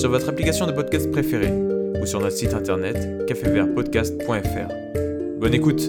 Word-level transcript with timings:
sur 0.00 0.08
votre 0.08 0.30
application 0.30 0.66
de 0.66 0.72
podcast 0.72 1.10
préférée 1.10 1.52
ou 2.00 2.06
sur 2.06 2.20
notre 2.20 2.34
site 2.34 2.54
internet 2.54 3.26
cafévertpodcast.fr. 3.26 5.38
Bonne 5.38 5.52
écoute 5.52 5.82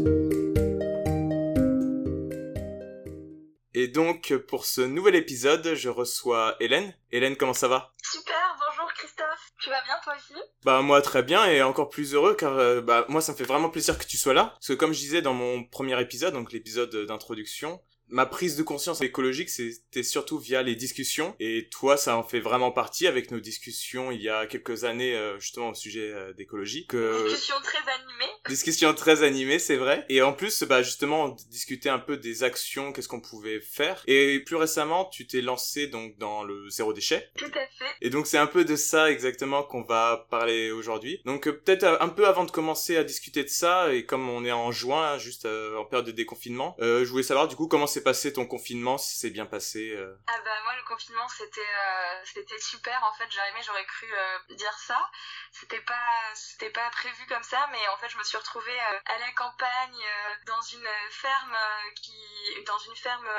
Et 3.74 3.88
donc, 3.88 4.34
pour 4.50 4.66
ce 4.66 4.82
nouvel 4.82 5.16
épisode, 5.16 5.76
je 5.76 5.88
reçois 5.88 6.58
Hélène. 6.60 6.94
Hélène, 7.14 7.38
comment 7.38 7.54
ça 7.54 7.70
va? 7.70 7.94
Super, 8.04 8.36
bonjour 8.60 8.92
Christophe. 8.96 9.54
Tu 9.62 9.70
vas 9.70 9.82
bien 9.86 9.96
toi 10.04 10.14
aussi? 10.18 10.34
Bah 10.66 10.82
moi 10.82 11.02
très 11.02 11.24
bien 11.24 11.46
et 11.46 11.62
encore 11.62 11.88
plus 11.88 12.14
heureux 12.14 12.36
car 12.36 12.58
euh, 12.58 12.82
bah 12.82 13.06
moi 13.08 13.22
ça 13.22 13.32
me 13.32 13.38
fait 13.38 13.46
vraiment 13.46 13.70
plaisir 13.70 13.98
que 13.98 14.04
tu 14.04 14.18
sois 14.18 14.34
là. 14.34 14.50
Parce 14.56 14.68
que 14.68 14.74
comme 14.74 14.92
je 14.92 15.00
disais 15.00 15.22
dans 15.22 15.34
mon 15.34 15.64
premier 15.64 15.98
épisode, 16.02 16.34
donc 16.34 16.52
l'épisode 16.52 16.94
d'introduction, 17.08 17.80
ma 18.12 18.26
prise 18.26 18.56
de 18.58 18.64
conscience 18.64 19.02
écologique, 19.02 19.50
c'était 19.50 20.04
surtout 20.04 20.38
via 20.38 20.62
les 20.62 20.76
discussions. 20.76 21.36
Et 21.40 21.70
toi, 21.72 21.98
ça 21.98 22.18
en 22.18 22.24
fait 22.24 22.40
vraiment 22.40 22.72
partie 22.72 23.08
avec 23.08 23.32
nos 23.32 23.40
discussions 23.40 24.12
il 24.12 24.22
y 24.22 24.30
a 24.30 24.46
quelques 24.46 24.84
années, 24.84 25.16
euh, 25.16 25.40
justement, 25.40 25.70
au 25.70 25.74
sujet 25.74 26.12
euh, 26.12 26.34
d'écologie. 26.34 26.86
Que... 26.88 27.28
Discussions 27.28 27.56
très 27.64 27.80
animées. 27.92 28.32
Discussions 28.50 28.94
très 28.94 29.24
animées, 29.24 29.60
c'est 29.60 29.78
vrai. 29.78 30.06
Et 30.10 30.22
en 30.22 30.34
plus, 30.34 30.64
bah, 30.64 30.82
justement, 30.82 31.36
discuter 31.50 31.90
un 31.90 32.00
peu 32.00 32.18
des 32.18 32.44
actions, 32.44 32.92
qu'est-ce 32.92 33.08
qu'on 33.08 33.22
pouvait 33.22 33.60
faire. 33.60 34.04
Et 34.08 34.40
plus 34.40 34.56
récemment, 34.58 35.06
tu 35.06 35.26
t'es 35.26 35.42
lancé 35.42 35.88
donc 35.88 36.18
dans 36.18 36.44
le 36.44 36.70
zéro 36.70 36.92
déchet. 36.92 37.30
Tout 37.38 37.46
à 37.46 37.50
fait. 37.50 37.96
Et 38.02 38.10
donc, 38.10 38.28
c'est 38.28 38.38
un 38.38 38.48
peu 38.48 38.66
de 38.66 38.76
ça 38.76 39.10
exactement 39.10 39.64
qu'on 39.64 39.84
va 39.84 40.28
parler 40.30 40.72
aujourd'hui. 40.72 41.22
Donc, 41.26 41.48
euh, 41.48 41.54
peut-être 41.54 41.86
un 42.02 42.10
peu 42.10 42.28
avant 42.28 42.44
de 42.44 42.52
commencer 42.52 42.98
à 42.98 43.04
discuter 43.04 43.44
de 43.44 43.50
ça, 43.50 43.94
et 43.94 44.06
comme 44.06 44.30
on 44.30 44.44
est 44.44 44.52
en 44.52 44.72
juin, 44.72 45.18
juste 45.18 45.46
en 45.46 45.86
période 45.86 46.08
de 46.08 46.12
déconfinement, 46.12 46.76
je 46.80 47.06
voulais 47.06 47.24
savoir 47.24 47.48
du 47.48 47.56
coup 47.56 47.68
comment 47.68 47.88
c'est 47.88 48.01
passé 48.02 48.34
ton 48.34 48.46
confinement, 48.46 48.98
si 48.98 49.18
c'est 49.18 49.30
bien 49.30 49.46
passé 49.46 49.92
euh 49.96 50.18
Ah 50.28 50.40
bah 50.44 50.52
moi 50.64 50.76
le 50.76 50.84
confinement 50.84 51.28
c'était 51.30 51.62
euh, 51.62 52.22
c'était 52.26 52.60
super 52.60 53.04
en 53.04 53.14
fait, 53.14 53.30
jamais 53.32 53.62
j'aurais 53.64 53.86
cru 53.86 54.08
euh, 54.12 54.56
dire 54.56 54.78
ça. 54.78 55.10
C'était 55.52 55.82
pas 55.82 56.32
c'était 56.34 56.70
pas 56.70 56.90
prévu 56.92 57.26
comme 57.28 57.44
ça 57.44 57.68
mais 57.72 57.88
en 57.90 57.98
fait 57.98 58.10
je 58.10 58.18
me 58.18 58.24
suis 58.24 58.38
retrouvée 58.38 58.80
à 58.80 59.20
la 59.20 59.32
campagne 59.34 60.04
dans 60.46 60.62
une 60.62 60.88
ferme 61.10 61.58
qui 62.02 62.64
dans 62.66 62.80
une 62.80 62.96
ferme 62.96 63.30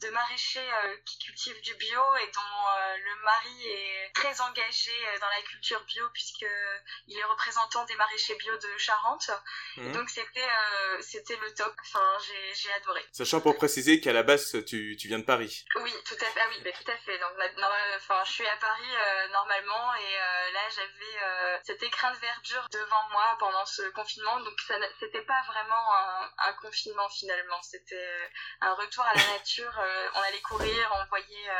de 0.00 0.08
maraîchers 0.10 0.70
qui 1.04 1.18
cultivent 1.18 1.60
du 1.62 1.74
bio 1.74 2.00
et 2.22 2.26
dont 2.32 2.66
le 2.96 3.22
mari 3.24 3.66
est 3.68 4.12
très 4.14 4.40
engagé 4.40 4.92
dans 5.20 5.28
la 5.28 5.42
culture 5.42 5.84
bio 5.84 6.08
puisque 6.12 6.46
il 7.06 7.18
est 7.18 7.24
représentant 7.24 7.84
des 7.84 7.96
maraîchers 7.96 8.36
bio 8.36 8.56
de 8.56 8.78
Charente. 8.78 9.30
Mmh. 9.76 9.92
Donc 9.92 10.08
c'était 10.08 10.48
c'était 11.00 11.36
le 11.36 11.54
top. 11.54 11.74
Enfin, 11.82 12.18
j'ai 12.54 12.72
adoré. 12.72 13.04
Sachant 13.12 13.40
pour 13.40 13.56
préciser 13.56 13.99
qu'à 14.00 14.12
la 14.12 14.22
base 14.22 14.56
tu, 14.66 14.96
tu 14.98 15.08
viens 15.08 15.18
de 15.18 15.24
Paris. 15.24 15.64
Oui, 15.76 15.92
tout 16.04 16.14
à 16.14 16.26
fait. 16.26 16.40
Ah 16.40 16.46
oui, 16.50 16.62
bah, 16.64 16.70
tout 16.72 16.90
à 16.90 16.96
fait. 16.96 17.18
Donc 17.18 17.30
enfin 17.96 18.22
je 18.24 18.32
suis 18.32 18.46
à 18.46 18.56
Paris 18.56 18.90
euh, 18.90 19.32
normalement 19.32 19.94
et 19.94 20.14
euh, 20.16 20.52
là 20.52 20.60
j'avais 20.74 21.16
euh, 21.22 21.58
cet 21.64 21.82
écrin 21.82 22.12
de 22.12 22.18
verdure 22.18 22.66
devant 22.72 23.08
moi 23.12 23.36
pendant 23.38 23.64
ce 23.66 23.82
confinement 23.90 24.40
donc 24.40 24.58
ça 24.66 24.74
c'était 24.98 25.22
pas 25.22 25.42
vraiment 25.46 25.84
un, 25.94 26.48
un, 26.48 26.52
confinement 26.54 27.08
finalement, 27.08 27.60
c'était 27.62 28.28
un 28.60 28.74
retour 28.74 29.04
à 29.04 29.14
la 29.14 29.38
nature, 29.38 29.72
on 30.14 30.20
allait 30.20 30.40
courir, 30.40 30.92
on 31.00 31.08
voyait 31.08 31.50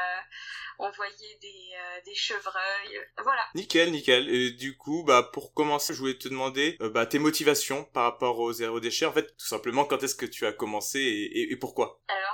on 0.79 0.91
voyait 0.91 1.39
des, 1.41 1.77
des 2.05 2.15
chevreuils. 2.15 3.01
Voilà. 3.23 3.47
Nickel, 3.55 3.91
nickel. 3.91 4.29
Et 4.29 4.51
du 4.53 4.77
coup, 4.77 5.05
bah 5.07 5.29
pour 5.33 5.53
commencer, 5.55 5.95
je 5.95 5.99
voulais 5.99 6.19
te 6.19 6.29
demander 6.29 6.77
bah 6.81 7.07
tes 7.07 7.19
motivations 7.19 7.85
par 7.85 8.05
rapport 8.05 8.39
au 8.39 8.53
zéro 8.53 8.81
déchet. 8.81 9.07
En 9.07 9.13
fait, 9.13 9.37
tout 9.37 9.47
simplement 9.47 9.85
quand 9.85 10.03
est-ce 10.03 10.15
que 10.15 10.27
tu 10.27 10.47
as 10.47 10.53
commencé 10.53 10.99
et, 10.99 11.53
et 11.53 11.57
pourquoi? 11.57 12.01
Alors 12.09 12.30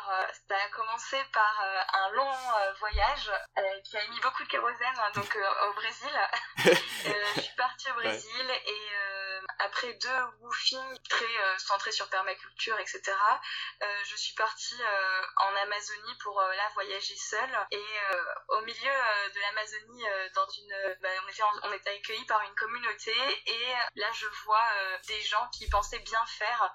ça 0.48 0.56
a 0.56 0.68
commencé 0.68 1.16
par 1.32 1.60
euh, 1.62 1.80
un 1.94 2.10
long 2.10 2.30
euh, 2.30 2.72
voyage 2.78 3.30
euh, 3.58 3.80
qui 3.84 3.96
a 3.96 4.04
émis 4.04 4.20
beaucoup 4.20 4.44
de 4.44 4.48
kérosène 4.48 4.94
donc 5.14 5.38
au 5.68 5.72
Brésil. 5.74 6.20
je 7.36 7.40
suis 7.40 7.56
partie 7.56 7.90
au 7.90 7.94
Brésil 7.94 8.50
et 8.66 8.90
après 9.58 9.92
deux 9.94 10.22
woofings 10.40 10.98
très 11.08 11.58
centrés 11.58 11.92
sur 11.92 12.08
permaculture, 12.08 12.78
etc., 12.78 13.12
je 14.04 14.16
suis 14.16 14.34
partie 14.34 14.80
en 15.36 15.56
Amazonie 15.56 16.14
pour 16.22 16.40
là 16.40 16.68
voyager 16.74 17.16
seule. 17.16 17.66
Et 17.70 17.84
au 18.48 18.60
milieu 18.62 18.92
de 19.34 19.40
l'Amazonie, 19.40 20.04
dans 20.34 20.48
une, 20.48 20.96
bah, 21.00 21.08
on 21.24 21.28
était 21.28 21.42
on 21.62 21.72
était 21.72 21.90
accueillis 21.90 22.24
par 22.26 22.42
une 22.42 22.54
communauté 22.54 23.14
et 23.46 23.74
là 23.96 24.10
je 24.12 24.26
vois 24.44 24.68
des 25.06 25.20
gens 25.22 25.48
qui 25.48 25.68
pensaient 25.68 26.00
bien 26.00 26.24
faire, 26.26 26.72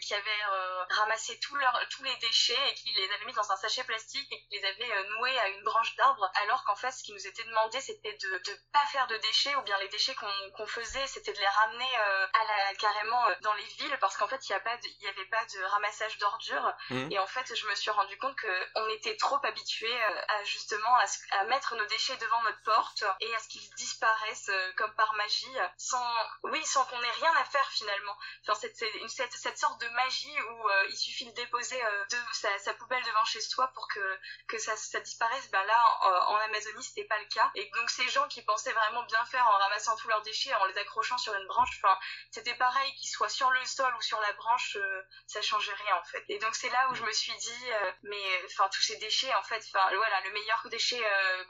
qui 0.00 0.14
avaient 0.14 0.44
ramassé 0.90 1.38
tous 1.40 1.56
leurs 1.56 1.88
tous 1.88 2.02
les 2.02 2.16
déchets 2.16 2.67
et 2.68 2.74
qui 2.74 2.92
les 2.92 3.10
avait 3.10 3.24
mis 3.24 3.32
dans 3.32 3.50
un 3.50 3.56
sachet 3.56 3.84
plastique 3.84 4.30
et 4.30 4.40
qu'ils 4.40 4.60
les 4.60 4.66
avait 4.66 4.92
euh, 4.92 5.18
noués 5.18 5.38
à 5.38 5.48
une 5.48 5.64
branche 5.64 5.94
d'arbre, 5.96 6.30
alors 6.42 6.64
qu'en 6.64 6.76
fait, 6.76 6.90
ce 6.90 7.02
qui 7.02 7.12
nous 7.12 7.26
était 7.26 7.44
demandé, 7.44 7.80
c'était 7.80 8.12
de 8.12 8.28
ne 8.28 8.56
pas 8.72 8.84
faire 8.92 9.06
de 9.06 9.16
déchets, 9.16 9.54
ou 9.56 9.62
bien 9.62 9.78
les 9.78 9.88
déchets 9.88 10.14
qu'on 10.14 10.66
faisait, 10.66 11.06
c'était 11.06 11.32
de 11.32 11.38
les 11.38 11.46
ramener 11.46 11.98
euh, 11.98 12.26
à 12.34 12.44
la, 12.44 12.74
carrément 12.74 13.28
euh, 13.28 13.34
dans 13.42 13.54
les 13.54 13.64
villes, 13.64 13.96
parce 14.00 14.16
qu'en 14.16 14.28
fait, 14.28 14.40
il 14.48 14.56
n'y 15.00 15.08
avait 15.08 15.24
pas 15.26 15.44
de 15.44 15.62
ramassage 15.64 16.18
d'ordures. 16.18 16.74
Mmh. 16.90 17.12
Et 17.12 17.18
en 17.18 17.26
fait, 17.26 17.54
je 17.54 17.66
me 17.66 17.74
suis 17.74 17.90
rendu 17.90 18.16
compte 18.18 18.36
qu'on 18.40 18.88
était 18.90 19.16
trop 19.16 19.38
habitués 19.44 20.02
à 20.28 20.44
justement 20.44 20.94
à, 21.30 21.44
mettre 21.44 21.74
nos 21.76 21.86
déchets 21.86 22.16
devant 22.16 22.42
notre 22.42 22.62
porte 22.62 23.04
et 23.20 23.34
à 23.34 23.38
ce 23.38 23.48
qu'ils 23.48 23.68
disparaissent 23.76 24.50
comme 24.76 24.94
par 24.94 25.14
magie, 25.14 25.56
sans, 25.76 26.04
oui, 26.44 26.64
sans 26.64 26.84
qu'on 26.86 27.00
ait 27.00 27.10
rien 27.12 27.32
à 27.36 27.44
faire 27.44 27.70
finalement. 27.72 28.16
Enfin, 28.42 28.58
c'est 28.60 28.74
cette, 29.08 29.32
cette, 29.32 29.58
sorte 29.58 29.80
de 29.80 29.88
magie 29.90 30.40
où 30.40 30.68
il 30.90 30.96
suffit 30.96 31.26
de 31.26 31.34
déposer 31.34 31.80
de 32.10 32.16
sa, 32.32 32.57
sa 32.58 32.74
poubelle 32.74 33.02
devant 33.04 33.24
chez 33.24 33.40
soi 33.40 33.68
pour 33.74 33.88
que, 33.88 34.18
que 34.48 34.58
ça, 34.58 34.74
disparaisse, 35.00 35.50
bah 35.50 35.64
là, 35.64 36.24
en, 36.28 36.36
Amazonie, 36.36 36.82
c'était 36.82 37.04
pas 37.04 37.18
le 37.18 37.26
cas. 37.26 37.50
Et 37.54 37.70
donc, 37.74 37.90
ces 37.90 38.08
gens 38.08 38.26
qui 38.28 38.42
pensaient 38.42 38.72
vraiment 38.72 39.04
bien 39.04 39.24
faire 39.26 39.46
en 39.46 39.58
ramassant 39.58 39.96
tous 39.96 40.08
leurs 40.08 40.22
déchets, 40.22 40.54
en 40.54 40.64
les 40.66 40.78
accrochant 40.78 41.18
sur 41.18 41.34
une 41.34 41.46
branche, 41.46 41.80
c'était 42.30 42.54
pareil, 42.54 42.92
qu'ils 42.96 43.08
soient 43.08 43.28
sur 43.28 43.50
le 43.50 43.64
sol 43.64 43.92
ou 43.96 44.02
sur 44.02 44.20
la 44.20 44.32
branche, 44.34 44.76
euh, 44.76 45.02
ça 45.26 45.42
changeait 45.42 45.74
rien, 45.74 45.96
en 45.96 46.04
fait. 46.04 46.24
Et 46.28 46.38
donc, 46.38 46.54
c'est 46.54 46.70
là 46.70 46.88
où 46.90 46.94
je 46.94 47.02
me 47.02 47.12
suis 47.12 47.36
dit, 47.36 47.70
euh, 47.70 47.92
mais, 48.02 48.42
enfin, 48.46 48.68
tous 48.72 48.82
ces 48.82 48.96
déchets, 48.96 49.32
en 49.34 49.42
fait, 49.42 49.62
voilà, 49.72 50.20
le 50.24 50.32
meilleur 50.32 50.66
déchet 50.70 51.00
euh, 51.04 51.44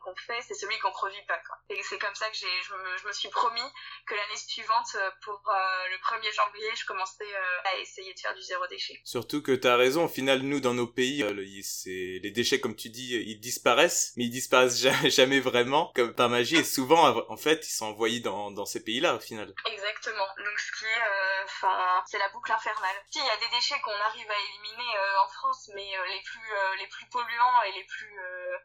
qu'on 0.00 0.16
fait, 0.16 0.40
c'est 0.42 0.54
celui 0.54 0.78
qu'on 0.78 0.92
produit 0.92 1.24
pas, 1.26 1.38
quoi. 1.46 1.56
Et 1.68 1.82
c'est 1.82 1.98
comme 1.98 2.14
ça 2.14 2.28
que 2.30 2.36
je 2.36 2.74
me, 2.74 2.96
je 2.98 3.06
me 3.06 3.12
suis 3.12 3.28
promis 3.28 3.72
que 4.06 4.14
l'année 4.14 4.36
suivante, 4.36 4.96
pour 5.22 5.42
le 5.46 5.96
1er 5.98 6.34
janvier, 6.34 6.70
je 6.76 6.86
commençais 6.86 7.34
à 7.64 7.76
essayer 7.78 8.12
de 8.14 8.18
faire 8.18 8.34
du 8.34 8.42
zéro 8.42 8.66
déchet. 8.66 9.00
Surtout 9.04 9.42
que 9.42 9.52
t'as 9.52 9.76
raison, 9.76 10.04
au 10.04 10.08
final, 10.14 10.38
nous, 10.42 10.60
dans 10.60 10.74
nos 10.74 10.86
pays, 10.86 11.22
euh, 11.22 11.34
c'est 11.62 12.20
les 12.22 12.30
déchets, 12.30 12.60
comme 12.60 12.76
tu 12.76 12.88
dis, 12.88 13.16
ils 13.16 13.40
disparaissent, 13.40 14.12
mais 14.16 14.24
ils 14.24 14.30
disparaissent 14.30 14.78
jamais 15.10 15.40
vraiment, 15.40 15.92
comme 15.94 16.14
par 16.14 16.28
magie, 16.28 16.56
et 16.56 16.64
souvent, 16.64 17.02
en 17.28 17.36
fait, 17.36 17.66
ils 17.66 17.72
sont 17.72 17.86
envoyés 17.86 18.20
dans, 18.20 18.64
ces 18.64 18.82
pays-là, 18.82 19.16
au 19.16 19.20
final. 19.20 19.52
Exactement. 19.66 20.26
Donc, 20.38 20.58
ce 20.58 20.72
qui 20.78 20.84
est, 20.84 21.02
euh, 21.02 21.44
enfin, 21.44 22.02
c'est 22.06 22.18
la 22.18 22.28
boucle 22.28 22.52
infernale. 22.52 22.96
Si, 23.10 23.18
il 23.18 23.26
y 23.26 23.30
a 23.30 23.36
des 23.36 23.56
déchets 23.56 23.80
qu'on 23.82 23.90
arrive 23.90 24.30
à 24.30 24.38
éliminer 24.38 24.96
euh, 24.96 25.24
en 25.24 25.28
France, 25.28 25.70
mais 25.74 25.90
les 26.08 26.22
plus, 26.22 26.50
les 26.78 26.86
plus 26.86 27.06
polluants 27.06 27.62
et 27.66 27.72
les 27.72 27.84
plus, 27.84 28.16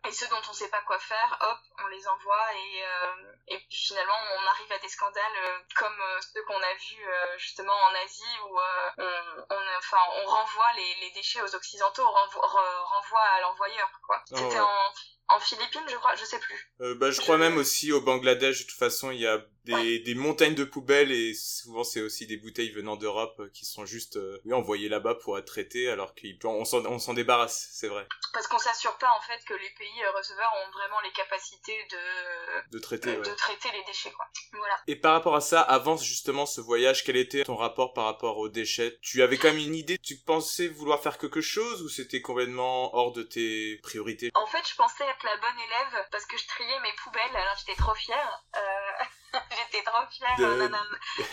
et 0.07 0.11
ceux 0.11 0.27
dont 0.27 0.41
on 0.47 0.53
sait 0.53 0.69
pas 0.69 0.81
quoi 0.85 0.99
faire, 0.99 1.37
hop, 1.41 1.57
on 1.83 1.87
les 1.87 2.07
envoie 2.07 2.45
et, 2.53 3.55
et 3.55 3.59
finalement, 3.71 4.19
on 4.37 4.47
arrive 4.47 4.71
à 4.71 4.79
des 4.79 4.87
scandales 4.87 5.63
comme 5.75 5.99
ceux 6.33 6.43
qu'on 6.43 6.61
a 6.61 6.73
vus 6.73 7.05
justement 7.37 7.73
en 7.73 7.95
Asie 8.05 8.37
où 8.45 8.57
on, 8.97 9.45
on, 9.49 9.77
enfin, 9.77 9.97
on 10.23 10.25
renvoie 10.27 10.73
les 10.75 11.11
déchets 11.11 11.38
aux 11.41 11.55
Occidentaux, 11.55 12.05
renvoie 12.05 13.21
à 13.21 13.41
l'envoyeur, 13.41 13.89
quoi. 14.05 14.23
Oh, 14.31 14.35
C'était 14.37 14.59
en, 14.59 14.93
en 15.29 15.39
Philippines, 15.39 15.81
je 15.87 15.95
crois, 15.95 16.15
je 16.15 16.25
sais 16.25 16.39
plus. 16.39 16.71
Euh, 16.81 16.95
bah, 16.95 17.11
je 17.11 17.21
crois 17.21 17.37
même 17.37 17.57
aussi 17.57 17.91
au 17.91 18.01
Bangladesh, 18.01 18.63
de 18.63 18.69
toute 18.69 18.77
façon, 18.77 19.11
il 19.11 19.19
y 19.19 19.27
a 19.27 19.39
des, 19.65 19.99
des 19.99 20.15
montagnes 20.15 20.55
de 20.55 20.63
poubelles 20.63 21.11
et 21.11 21.33
souvent 21.33 21.83
c'est 21.83 22.01
aussi 22.01 22.25
des 22.25 22.37
bouteilles 22.37 22.71
venant 22.71 22.95
d'Europe 22.95 23.35
euh, 23.39 23.49
qui 23.53 23.65
sont 23.65 23.85
juste 23.85 24.17
euh, 24.17 24.41
envoyées 24.51 24.89
là-bas 24.89 25.15
pour 25.15 25.37
être 25.37 25.45
traitées 25.45 25.89
alors 25.89 26.13
qu'on 26.15 26.65
s'en 26.65 27.13
débarrasse, 27.13 27.69
c'est 27.71 27.87
vrai. 27.87 28.07
Parce 28.33 28.47
qu'on 28.47 28.57
s'assure 28.57 28.97
pas 28.97 29.11
en 29.15 29.21
fait 29.21 29.43
que 29.45 29.53
les 29.53 29.69
pays 29.77 30.05
receveurs 30.15 30.51
ont 30.65 30.71
vraiment 30.71 30.99
les 31.01 31.11
capacités 31.11 31.77
de, 31.91 32.71
de, 32.71 32.79
traiter, 32.79 33.15
de 33.15 33.35
traiter 33.35 33.69
les 33.73 33.83
déchets. 33.83 34.11
Quoi. 34.11 34.25
Voilà. 34.53 34.75
Et 34.87 34.95
par 34.95 35.13
rapport 35.13 35.35
à 35.35 35.41
ça, 35.41 35.61
avant 35.61 35.97
justement 35.97 36.45
ce 36.45 36.61
voyage, 36.61 37.03
quel 37.03 37.17
était 37.17 37.43
ton 37.43 37.55
rapport 37.55 37.93
par 37.93 38.05
rapport 38.05 38.37
aux 38.37 38.49
déchets? 38.49 38.97
Tu 39.01 39.21
avais 39.21 39.37
quand 39.37 39.49
même 39.49 39.57
une 39.57 39.75
idée? 39.75 39.97
Tu 39.99 40.17
pensais 40.17 40.67
vouloir 40.67 41.01
faire 41.01 41.17
quelque 41.17 41.41
chose 41.41 41.83
ou 41.83 41.89
c'était 41.89 42.21
complètement 42.21 42.95
hors 42.95 43.11
de 43.11 43.23
tes 43.23 43.77
priorités? 43.83 44.31
En 44.33 44.47
fait, 44.47 44.67
je 44.67 44.75
pensais 44.75 45.05
être 45.19 45.23
la 45.23 45.37
bonne 45.37 45.59
élève 45.59 46.07
parce 46.11 46.25
que 46.25 46.37
je 46.37 46.47
triais 46.47 46.79
mes 46.79 46.93
poubelles, 46.93 47.35
alors 47.35 47.55
j'étais 47.57 47.75
trop 47.75 47.93
fière. 47.93 48.41
Euh, 48.55 49.03
J'étais 49.51 49.83
trop 49.83 50.05
fière. 50.09 50.35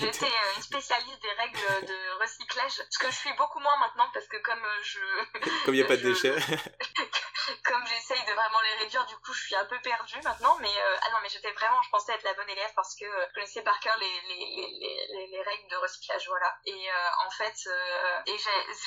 J'étais 0.01 0.27
euh, 0.27 0.57
une 0.57 0.63
spécialiste 0.63 1.23
des 1.23 1.33
règles 1.33 1.87
de 1.87 2.21
recyclage. 2.21 2.83
Ce 2.91 2.99
que 2.99 3.07
je 3.07 3.17
suis 3.17 3.33
beaucoup 3.35 3.61
moins 3.61 3.77
maintenant 3.79 4.09
parce 4.13 4.27
que 4.27 4.37
comme 4.39 4.63
euh, 4.65 4.83
je. 4.83 5.01
Comme 5.65 5.75
il 5.75 5.79
n'y 5.79 5.85
a 5.85 5.89
pas 5.89 5.97
de 5.97 6.03
déchets. 6.03 6.35
comme 7.65 7.87
j'essaye 7.87 8.25
de 8.25 8.33
vraiment 8.33 8.61
les 8.61 8.85
réduire, 8.85 9.07
du 9.07 9.17
coup, 9.17 9.33
je 9.33 9.47
suis 9.47 9.55
un 9.55 9.65
peu 9.65 9.79
perdue 9.81 10.21
maintenant. 10.23 10.57
Mais 10.61 10.69
euh, 10.69 10.97
ah 11.03 11.11
non, 11.13 11.19
mais 11.23 11.29
j'étais 11.29 11.53
vraiment, 11.53 11.81
je 11.83 11.91
pensais 11.91 12.13
être 12.13 12.23
la 12.25 12.35
bonne 12.35 12.49
élève 12.49 12.73
parce 12.75 12.95
que 12.97 13.05
je 13.05 13.35
connaissais 13.35 13.63
par 13.63 13.79
cœur 13.81 13.97
les, 13.99 14.21
les, 14.29 15.09
les, 15.13 15.27
les, 15.29 15.43
règles 15.43 15.69
de 15.71 15.77
recyclage, 15.77 16.27
voilà. 16.29 16.57
Et 16.67 16.89
en 17.27 17.31
fait, 17.31 17.69
et 18.27 18.37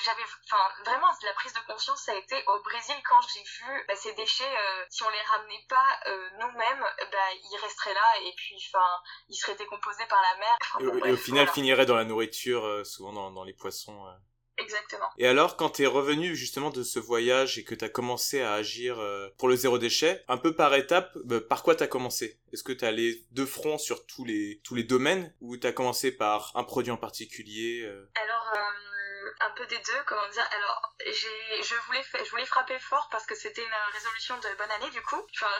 j'avais, 0.03 0.23
enfin, 0.45 0.69
vraiment, 0.85 1.07
la 1.23 1.33
prise 1.33 1.53
de 1.53 1.59
conscience, 1.61 2.03
ça 2.03 2.11
a 2.11 2.15
été 2.15 2.43
au 2.47 2.59
Brésil 2.61 2.95
quand 3.07 3.21
j'ai 3.33 3.43
vu 3.43 3.85
bah, 3.87 3.95
ces 3.95 4.13
déchets, 4.13 4.57
si 4.89 5.03
on 5.03 5.09
les 5.09 5.21
ramenait 5.21 5.65
pas 5.69 5.99
nous-mêmes, 6.39 6.85
bah, 7.11 7.17
ils 7.33 7.59
resteraient 7.61 7.93
là 7.93 8.21
et 8.25 8.33
puis, 8.35 8.55
enfin 8.57 8.85
il 9.29 9.35
serait 9.35 9.55
décomposé 9.55 10.03
par 10.07 10.21
la 10.21 10.39
mer. 10.39 11.05
et, 11.05 11.11
au 11.11 11.17
final, 11.17 11.47
finirait 11.47 11.85
dans 11.85 11.95
la 11.95 12.05
nourriture, 12.05 12.65
euh, 12.65 12.83
souvent 12.83 13.13
dans, 13.13 13.31
dans, 13.31 13.43
les 13.43 13.53
poissons. 13.53 14.05
Euh. 14.07 14.11
Exactement. 14.57 15.05
Et 15.17 15.25
alors, 15.25 15.55
quand 15.55 15.69
tu 15.69 15.83
es 15.83 15.87
revenu 15.87 16.35
justement 16.35 16.69
de 16.69 16.83
ce 16.83 16.99
voyage 16.99 17.57
et 17.57 17.63
que 17.63 17.75
tu 17.75 17.85
as 17.85 17.89
commencé 17.89 18.41
à 18.41 18.53
agir 18.53 18.99
euh, 18.99 19.29
pour 19.37 19.47
le 19.47 19.55
zéro 19.55 19.77
déchet, 19.77 20.23
un 20.27 20.37
peu 20.37 20.53
par 20.53 20.75
étape, 20.75 21.17
bah, 21.23 21.39
par 21.39 21.63
quoi 21.63 21.75
tu 21.75 21.83
as 21.83 21.87
commencé? 21.87 22.41
Est-ce 22.51 22.63
que 22.63 22.73
tu 22.73 22.83
as 22.83 22.89
allé 22.89 23.25
de 23.31 23.45
front 23.45 23.77
sur 23.77 24.05
tous 24.05 24.25
les, 24.25 24.59
tous 24.65 24.75
les 24.75 24.83
domaines 24.83 25.33
ou 25.39 25.55
tu 25.55 25.65
as 25.65 25.71
commencé 25.71 26.11
par 26.11 26.51
un 26.55 26.63
produit 26.65 26.91
en 26.91 26.97
particulier 26.97 27.85
Alors, 28.15 28.53
un 29.41 29.51
peu 29.51 29.65
des 29.67 29.77
deux, 29.77 30.03
comment 30.05 30.27
dire. 30.29 30.47
Alors, 30.51 30.95
je 31.05 31.75
voulais, 31.85 32.03
je 32.13 32.29
voulais 32.29 32.45
frapper 32.45 32.77
fort 32.79 33.07
parce 33.09 33.25
que 33.25 33.35
c'était 33.35 33.63
une 33.63 33.73
résolution 33.93 34.37
de 34.37 34.49
bonne 34.55 34.71
année 34.71 34.89
du 34.89 35.01
coup. 35.03 35.21
Enfin, 35.35 35.51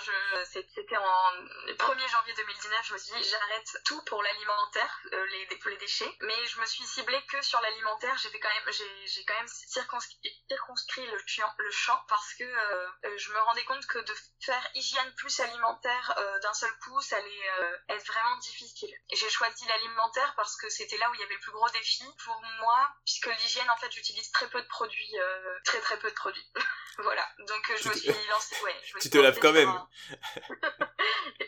c'était 0.46 0.98
en 0.98 1.31
1er 1.68 2.10
janvier 2.10 2.34
2019, 2.34 2.88
je 2.88 2.94
me 2.94 2.98
suis 2.98 3.14
dit 3.14 3.24
j'arrête 3.24 3.78
tout 3.86 4.02
pour 4.04 4.22
l'alimentaire, 4.22 5.00
euh, 5.14 5.26
les, 5.28 5.48
les 5.66 5.78
déchets. 5.78 6.14
Mais 6.22 6.46
je 6.48 6.60
me 6.60 6.66
suis 6.66 6.84
ciblée 6.84 7.22
que 7.28 7.42
sur 7.42 7.62
l'alimentaire. 7.62 8.16
J'ai 8.18 8.38
quand 8.40 8.50
même, 8.50 8.74
j'ai, 8.74 9.26
quand 9.26 9.36
même 9.36 9.48
circonscrit, 9.48 11.08
le, 11.08 11.72
champ, 11.72 12.04
parce 12.08 12.34
que 12.34 12.44
euh, 12.44 12.88
euh, 13.06 13.18
je 13.18 13.32
me 13.32 13.40
rendais 13.40 13.64
compte 13.64 13.86
que 13.86 14.00
de 14.00 14.14
faire 14.42 14.70
hygiène 14.74 15.14
plus 15.16 15.40
alimentaire 15.40 16.16
d'un 16.42 16.54
seul 16.54 16.72
coup, 16.80 17.00
ça 17.02 17.18
allait 17.18 17.50
être 17.90 18.06
vraiment 18.06 18.38
difficile. 18.38 18.94
J'ai 19.12 19.30
choisi 19.30 19.66
l'alimentaire 19.68 20.34
parce 20.36 20.56
que 20.58 20.70
c'était 20.70 20.98
là 20.98 21.10
où 21.10 21.14
il 21.16 21.22
y 21.22 21.24
avait 21.24 21.34
le 21.34 21.40
plus 21.40 21.52
gros 21.52 21.70
défi 21.70 22.04
pour 22.24 22.42
moi, 22.60 22.90
puisque 23.06 23.28
l'hygiène 23.28 23.69
en 23.71 23.77
fait, 23.77 23.92
j'utilise 23.92 24.31
très 24.31 24.48
peu 24.50 24.62
de 24.62 24.68
produits, 24.68 25.12
euh, 25.19 25.60
très 25.63 25.80
très 25.80 25.98
peu 26.00 26.10
de 26.10 26.16
produits. 26.16 26.45
voilà. 27.00 27.25
Donc, 27.39 27.69
euh, 27.69 27.75
je 27.81 27.89
me 27.89 27.94
suis 27.94 28.10
lancée. 28.30 28.56
Ouais, 28.63 28.75
tu 29.01 29.10
te 29.10 29.18
laves 29.18 29.39
quand 29.39 29.54
même. 29.54 29.71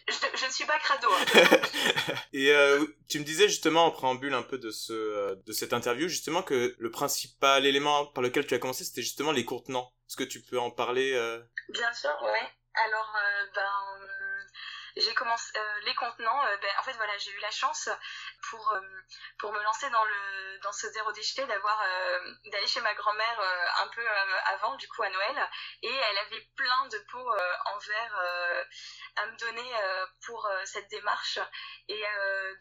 je, 0.07 0.45
ne 0.45 0.51
suis 0.51 0.65
pas 0.65 0.79
crado. 0.79 1.07
Hein. 1.12 2.15
Et 2.33 2.51
euh, 2.51 2.85
tu 3.09 3.19
me 3.19 3.23
disais 3.23 3.47
justement 3.47 3.85
en 3.85 3.91
préambule 3.91 4.33
un 4.33 4.44
peu 4.44 4.57
de 4.57 4.71
ce 4.71 5.35
de 5.35 5.53
cette 5.53 5.73
interview 5.73 6.07
justement 6.07 6.44
que 6.44 6.75
le 6.77 6.91
principal 6.91 7.65
élément 7.65 8.06
par 8.07 8.24
lequel 8.24 8.47
tu 8.47 8.53
as 8.53 8.59
commencé 8.59 8.83
c'était 8.83 9.01
justement 9.01 9.31
les 9.31 9.45
contenants. 9.45 9.94
Est-ce 10.07 10.17
que 10.17 10.24
tu 10.24 10.41
peux 10.41 10.59
en 10.59 10.71
parler 10.71 11.12
Bien 11.69 11.94
sûr, 11.94 12.15
ouais. 12.24 12.50
Alors, 12.74 13.13
ben 13.53 13.63
j'ai 14.95 15.13
commencé 15.13 15.51
euh, 15.55 15.79
les 15.85 15.95
contenants 15.95 16.45
euh, 16.45 16.57
ben, 16.57 16.69
en 16.79 16.83
fait 16.83 16.93
voilà 16.93 17.17
j'ai 17.17 17.31
eu 17.31 17.39
la 17.39 17.51
chance 17.51 17.89
pour 18.49 18.71
euh, 18.73 18.81
pour 19.39 19.51
me 19.53 19.61
lancer 19.63 19.89
dans 19.89 20.03
le 20.03 20.59
dans 20.59 20.71
ce 20.71 20.88
zéro 20.88 21.11
déchet 21.11 21.45
d'avoir 21.47 21.83
d'aller 22.45 22.67
chez 22.67 22.81
ma 22.81 22.93
grand-mère 22.93 23.39
un 23.79 23.88
peu 23.88 24.07
avant 24.45 24.75
du 24.75 24.88
coup 24.88 25.01
à 25.01 25.09
Noël. 25.09 25.49
Et 25.81 25.93
elle 25.93 26.17
avait 26.19 26.41
plein 26.55 26.88
de 26.88 26.99
pots 27.11 27.31
en 27.65 27.77
verre 27.79 28.19
à 29.15 29.25
me 29.25 29.38
donner 29.38 29.71
pour 30.25 30.47
cette 30.65 30.88
démarche. 30.89 31.39
Et 31.88 32.03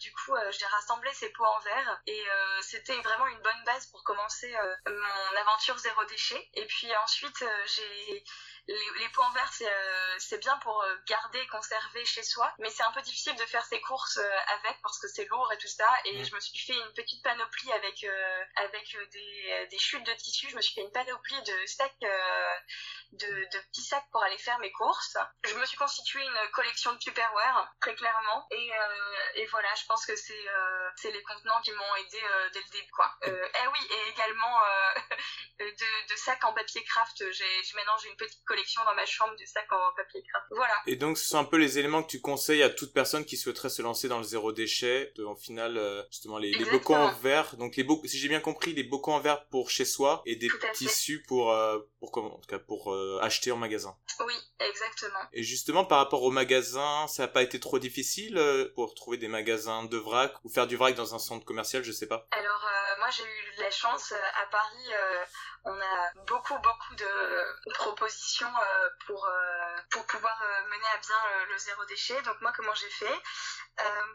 du 0.00 0.12
coup 0.12 0.34
j'ai 0.50 0.66
rassemblé 0.66 1.12
ces 1.12 1.30
pots 1.32 1.44
en 1.44 1.58
verre. 1.58 2.00
Et 2.06 2.24
c'était 2.62 2.98
vraiment 3.00 3.26
une 3.26 3.42
bonne 3.42 3.64
base 3.64 3.86
pour 3.88 4.02
commencer 4.04 4.54
mon 4.86 5.36
aventure 5.40 5.76
zéro 5.76 6.02
déchet. 6.06 6.48
Et 6.54 6.66
puis 6.66 6.96
ensuite 6.96 7.44
j'ai 7.66 8.24
les, 8.68 9.08
pots 9.12 9.22
en 9.22 9.30
verre, 9.30 9.50
euh, 9.62 10.14
c'est 10.18 10.38
bien 10.38 10.56
pour 10.58 10.82
euh, 10.82 10.96
garder, 11.06 11.46
conserver 11.48 12.04
chez 12.04 12.22
soi, 12.22 12.52
mais 12.58 12.70
c'est 12.70 12.82
un 12.82 12.92
peu 12.92 13.02
difficile 13.02 13.34
de 13.36 13.44
faire 13.46 13.64
ses 13.64 13.80
courses 13.80 14.18
euh, 14.18 14.38
avec 14.58 14.80
parce 14.82 14.98
que 14.98 15.08
c'est 15.08 15.24
lourd 15.26 15.52
et 15.52 15.58
tout 15.58 15.68
ça. 15.68 15.88
Et 16.04 16.24
je 16.24 16.34
me 16.34 16.40
suis 16.40 16.58
fait 16.58 16.74
une 16.74 16.92
petite 16.92 17.22
panoplie 17.22 17.72
avec 17.72 18.06
avec 18.56 18.96
des, 19.12 19.68
des 19.70 19.78
chutes 19.78 20.04
de 20.04 20.12
tissu. 20.14 20.48
Je 20.50 20.56
me 20.56 20.60
suis 20.60 20.74
fait 20.74 20.82
une 20.82 20.92
panoplie 20.92 21.42
de 21.42 21.66
sacs, 21.66 21.94
de, 22.00 23.26
de, 23.26 23.58
petits 23.68 23.82
sacs 23.82 24.08
pour 24.10 24.22
aller 24.22 24.38
faire 24.38 24.58
mes 24.58 24.72
courses. 24.72 25.16
Je 25.44 25.54
me 25.54 25.66
suis 25.66 25.76
constitué 25.76 26.22
une 26.22 26.50
collection 26.52 26.92
de 26.92 26.98
Tupperware, 26.98 27.72
très 27.80 27.94
clairement. 27.94 28.46
Et, 28.50 28.70
et 29.34 29.46
voilà, 29.46 29.74
je 29.74 29.84
pense 29.86 30.06
que 30.06 30.16
c'est 30.16 30.46
c'est 30.96 31.10
les 31.10 31.22
contenants 31.22 31.60
qui 31.62 31.72
m'ont 31.72 31.96
aidé 31.96 32.20
dès 32.52 32.60
le 32.60 32.70
début, 32.70 32.90
quoi. 32.92 33.14
eh 33.22 33.66
oui, 33.66 33.88
et 33.90 34.08
également 34.10 34.60
de, 35.60 36.12
de 36.12 36.16
sacs 36.16 36.44
en 36.44 36.52
papier 36.52 36.82
craft. 36.84 37.24
J'ai 37.32 37.62
maintenant 37.74 37.96
j'ai 37.98 38.08
une 38.08 38.16
petite 38.16 38.44
collection 38.50 38.82
dans 38.84 38.94
ma 38.94 39.06
chambre 39.06 39.36
du 39.36 39.46
sac 39.46 39.64
en 39.70 39.94
papier 39.96 40.22
craft. 40.28 40.46
Voilà. 40.50 40.74
Et 40.86 40.96
donc, 40.96 41.18
ce 41.18 41.24
sont 41.24 41.38
un 41.38 41.44
peu 41.44 41.56
les 41.56 41.78
éléments 41.78 42.02
que 42.02 42.10
tu 42.10 42.20
conseilles 42.20 42.64
à 42.64 42.70
toute 42.70 42.92
personne 42.92 43.24
qui 43.24 43.36
souhaiterait 43.36 43.68
se 43.68 43.80
lancer 43.80 44.08
dans 44.08 44.18
le 44.18 44.24
zéro 44.24 44.50
déchet, 44.50 45.12
de, 45.16 45.24
en 45.24 45.36
final, 45.36 45.76
euh, 45.76 46.02
justement, 46.10 46.36
les, 46.36 46.50
les, 46.50 46.64
bocaux 46.64 46.94
en 46.94 47.12
verre. 47.12 47.56
Donc, 47.56 47.76
les 47.76 47.84
bocaux, 47.84 48.08
si 48.08 48.18
j'ai 48.18 48.28
bien 48.28 48.40
compris, 48.40 48.72
les 48.72 48.82
bocaux 48.82 49.12
en 49.12 49.20
verre 49.20 49.46
pour 49.46 49.70
chez 49.70 49.84
soi 49.84 50.22
et 50.26 50.34
des 50.34 50.48
tissus 50.74 51.22
pour, 51.28 51.52
euh, 51.52 51.78
pour 52.00 52.10
comment, 52.10 52.34
en 52.34 52.40
tout 52.40 52.48
cas, 52.48 52.58
pour 52.58 52.92
euh, 52.92 53.20
acheter 53.22 53.52
en 53.52 53.56
magasin. 53.56 53.96
Oui, 54.26 54.34
exactement. 54.58 55.20
Et 55.32 55.44
justement, 55.44 55.84
par 55.84 55.98
rapport 55.98 56.24
au 56.24 56.32
magasin, 56.32 57.06
ça 57.06 57.22
n'a 57.22 57.28
pas 57.28 57.42
été 57.42 57.60
trop 57.60 57.78
difficile 57.78 58.40
pour 58.74 58.94
trouver 58.94 59.16
des 59.16 59.28
magasins 59.28 59.84
de 59.84 59.96
vrac 59.96 60.34
ou 60.42 60.50
faire 60.50 60.66
du 60.66 60.76
vrac 60.76 60.96
dans 60.96 61.14
un 61.14 61.20
centre 61.20 61.44
commercial, 61.44 61.84
je 61.84 61.92
sais 61.92 62.08
pas. 62.08 62.26
Alors, 62.32 62.66
moi, 63.00 63.10
j'ai 63.10 63.24
eu 63.24 63.52
la 63.58 63.70
chance 63.70 64.12
à 64.12 64.46
Paris 64.46 64.92
on 65.64 65.78
a 65.78 66.12
beaucoup 66.26 66.58
beaucoup 66.58 66.94
de 66.94 67.72
propositions 67.74 68.48
euh, 68.48 68.88
pour 69.06 69.26
euh, 69.26 69.76
pour 69.90 70.06
pouvoir 70.06 70.40
euh, 70.42 70.68
mener 70.70 70.86
à 70.94 70.98
bien 70.98 71.46
le 71.50 71.58
zéro 71.58 71.84
déchet. 71.84 72.20
Donc 72.22 72.40
moi 72.40 72.52
comment 72.56 72.74
j'ai 72.74 72.88
fait? 72.90 73.22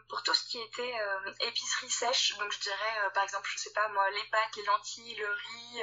Pour 0.08 0.22
tout 0.22 0.34
ce 0.34 0.48
qui 0.48 0.60
était 0.60 0.94
épicerie 1.40 1.90
sèche, 1.90 2.36
donc 2.38 2.52
je 2.52 2.60
dirais 2.60 3.10
par 3.14 3.24
exemple 3.24 3.48
je 3.52 3.58
sais 3.58 3.72
pas 3.72 3.88
moi 3.88 4.08
les 4.10 4.24
pâtes, 4.24 4.56
les 4.56 4.64
lentilles, 4.64 5.14
le 5.16 5.30
riz, 5.30 5.82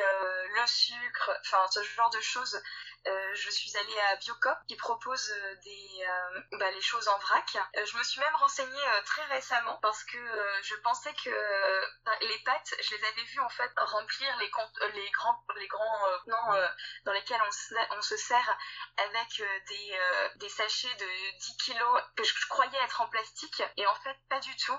le 0.56 0.68
sucre, 0.68 1.32
enfin 1.42 1.66
ce 1.72 1.84
genre 1.84 2.10
de 2.12 2.22
choses 2.22 2.62
euh, 3.06 3.36
je 3.36 3.50
suis 3.50 3.76
allée 3.76 4.00
à 4.12 4.16
Biocop 4.16 4.58
qui 4.66 4.78
propose 4.78 5.30
euh, 5.30 5.56
des 5.66 6.06
euh, 6.08 6.42
bah, 6.54 6.72
les 6.72 6.82
choses 6.82 7.06
en 7.10 7.18
vrac. 7.20 7.58
je 7.76 7.98
me 7.98 8.04
suis 8.04 8.22
même 8.22 8.36
renseignée 8.36 9.02
très 9.04 9.24
récemment 9.26 9.78
parce 9.82 10.04
que 10.06 10.18
je 10.62 10.76
pensais 10.76 11.14
que 11.16 11.30
les 12.22 12.40
pâtes, 12.46 12.74
je 12.82 12.96
les 12.96 13.04
avais 13.04 13.24
vues 13.24 13.42
en 13.42 13.50
fait 13.50 13.72
remplir 13.78 14.38
les, 14.38 14.50
grands 14.50 14.72
les 14.96 15.70
non 16.28 16.38
dans 17.04 17.12
lesquels 17.12 17.42
on 17.92 18.02
se, 18.02 18.16
sert 18.16 18.58
avec 18.98 19.44
des 20.38 20.50
sachets 20.50 20.96
de 20.96 21.38
10 21.40 21.58
kilos 21.58 22.02
que 22.16 22.24
je, 22.24 22.34
croyais 22.48 22.78
être 22.84 23.02
en 23.02 23.08
plastique 23.08 23.64
et 23.78 23.86
en 23.88 23.96
fait 23.96 24.18
pas 24.30 24.40
du 24.40 24.56
tout. 24.58 24.78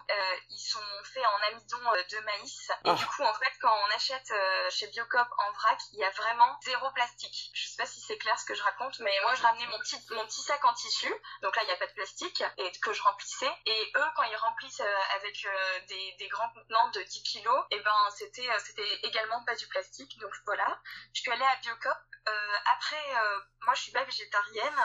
ils 0.51 0.59
sont 0.59 0.79
faits 1.05 1.25
en 1.25 1.53
amidon 1.53 1.79
de 2.11 2.25
maïs 2.25 2.71
et 2.71 2.91
ah. 2.91 2.95
du 2.95 3.07
coup 3.07 3.23
en 3.23 3.35
fait 3.35 3.53
quand 3.61 3.75
on 3.87 3.95
achète 3.95 4.33
chez 4.71 4.87
Biocop 4.89 5.29
en 5.39 5.53
vrac, 5.53 5.79
il 5.93 5.99
y 5.99 6.05
a 6.05 6.11
vraiment 6.11 6.59
zéro 6.65 6.91
plastique. 6.93 7.51
Je 7.55 7.69
sais 7.69 7.77
pas 7.77 7.87
si 7.87 8.01
c'est 8.01 8.19
clair 8.19 8.39
ce 8.39 8.45
que 8.45 8.55
je 8.55 8.63
raconte, 8.63 8.99
mais 9.01 9.17
moi 9.23 9.35
je 9.35 9.43
ramenais 9.43 9.67
mon 9.67 9.79
petit, 9.79 9.99
mon 10.11 10.27
petit 10.27 10.43
sac 10.43 10.65
en 10.65 10.73
tissu, 10.75 11.13
donc 11.43 11.57
là 11.57 11.63
il 11.63 11.67
n'y 11.67 11.73
a 11.73 11.77
pas 11.77 11.87
de 11.87 11.93
plastique, 11.93 12.43
et 12.59 12.73
que 12.85 12.93
je 12.93 13.03
remplissais. 13.03 13.51
Et 13.67 13.93
eux, 13.97 14.11
quand 14.15 14.23
ils 14.25 14.37
remplissent 14.37 14.81
euh, 14.81 15.17
avec 15.17 15.45
euh, 15.45 15.81
des, 15.89 16.17
des, 16.19 16.29
grands 16.29 16.49
contenants 16.51 16.91
de 16.91 17.03
10 17.03 17.23
kilos, 17.23 17.65
et 17.71 17.81
ben 17.81 18.11
c'était 18.17 18.49
euh, 18.49 18.59
c'était 18.65 19.01
également 19.03 19.43
pas 19.45 19.55
du 19.55 19.67
plastique. 19.69 20.19
Donc 20.19 20.33
voilà, 20.45 20.81
je 21.15 21.21
suis 21.21 21.31
allée 21.31 21.45
à 21.45 21.57
Biocop. 21.57 21.97
après, 22.67 23.05
moi 23.63 23.75
je 23.75 23.83
suis 23.83 23.93
pas 23.93 24.05
végétarienne, 24.05 24.81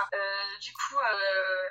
du 0.62 0.74
coup 0.74 0.98